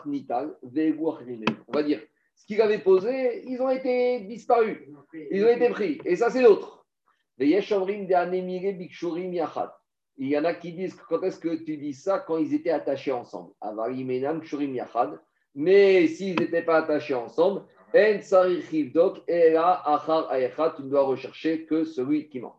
Nital, 0.06 0.56
On 1.68 1.72
va 1.74 1.84
dire, 1.84 2.02
ce 2.36 2.46
qu'il 2.46 2.62
avait 2.62 2.80
posé, 2.80 3.44
ils 3.48 3.62
ont 3.62 3.70
été 3.70 4.22
disparus. 4.22 4.80
Ils 5.32 5.46
ont 5.46 5.50
été 5.50 5.70
pris. 5.70 6.02
Et 6.06 6.16
ça, 6.16 6.30
c'est 6.30 6.42
l'autre. 6.42 6.86
Il 7.40 7.48
y 10.28 10.38
en 10.38 10.44
a 10.44 10.54
qui 10.54 10.74
disent 10.74 10.96
quand 11.08 11.24
est-ce 11.24 11.40
que 11.40 11.64
tu 11.64 11.78
dis 11.78 11.94
ça 11.94 12.20
Quand 12.20 12.38
ils 12.38 12.54
étaient 12.54 12.72
attachés 12.72 13.12
ensemble? 13.12 13.54
Mais 15.56 16.08
s'ils 16.08 16.40
n'étaient 16.40 16.64
pas 16.64 16.78
attachés 16.78 17.14
ensemble, 17.14 17.64
tu 17.94 18.00
ne 18.00 18.90
dois 20.90 21.04
rechercher 21.04 21.66
que 21.66 21.84
celui 21.84 22.30
qui 22.30 22.40
manque. 22.40 22.56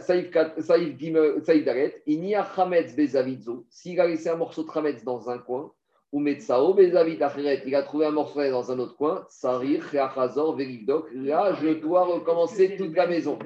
Saïf 0.00 0.30
Daret, 0.30 2.02
il 2.06 2.20
n'y 2.20 2.34
a 2.34 2.42
Hametz 2.42 2.94
Bezavidzo. 2.94 3.64
S'il 3.70 3.98
a 4.00 4.06
laissé 4.06 4.28
un 4.28 4.36
morceau 4.36 4.62
de 4.62 4.68
Hametz 4.72 5.02
dans 5.04 5.30
un 5.30 5.38
coin, 5.38 5.72
ou 6.12 6.20
Metsao 6.20 6.74
Bezavit 6.74 7.22
Acheret, 7.22 7.62
il 7.66 7.74
a 7.74 7.82
trouvé 7.82 8.06
un 8.06 8.10
morceau 8.10 8.42
dans 8.50 8.72
un 8.72 8.78
autre 8.78 8.96
coin, 8.96 9.26
Sarir, 9.28 9.82
Reachazor, 9.82 10.56
Verivdok, 10.56 11.08
là, 11.12 11.54
je 11.60 11.68
dois 11.68 12.04
recommencer 12.04 12.76
toute 12.76 12.96
la 12.96 13.06
maison. 13.06 13.38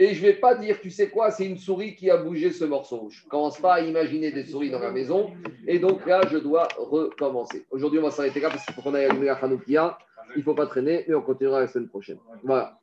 Et 0.00 0.14
je 0.14 0.22
ne 0.22 0.28
vais 0.28 0.34
pas 0.38 0.54
dire, 0.54 0.80
tu 0.80 0.90
sais 0.90 1.10
quoi, 1.10 1.30
c'est 1.30 1.44
une 1.44 1.58
souris 1.58 1.94
qui 1.94 2.10
a 2.10 2.16
bougé 2.16 2.52
ce 2.52 2.64
morceau. 2.64 3.08
Je 3.10 3.22
ne 3.22 3.28
commence 3.28 3.60
pas 3.60 3.74
à 3.74 3.80
imaginer 3.80 4.32
des 4.32 4.44
souris 4.44 4.70
dans 4.70 4.78
la 4.78 4.90
maison. 4.90 5.30
Et 5.66 5.78
donc 5.78 6.06
là, 6.06 6.22
je 6.30 6.38
dois 6.38 6.68
recommencer. 6.78 7.66
Aujourd'hui, 7.70 7.98
on 7.98 8.04
va 8.04 8.10
s'arrêter 8.10 8.40
là 8.40 8.48
parce 8.48 8.64
qu'il 8.64 8.72
faut 8.72 8.80
qu'on 8.80 8.94
aille 8.94 9.04
allumer 9.04 9.26
la 9.26 9.34
Hanoukia. 9.34 9.98
Il 10.36 10.38
ne 10.38 10.42
faut 10.42 10.54
pas 10.54 10.66
traîner, 10.66 11.04
mais 11.06 11.14
on 11.14 11.20
continuera 11.20 11.60
la 11.60 11.66
semaine 11.66 11.88
prochaine. 11.88 12.16
Voilà. 12.44 12.79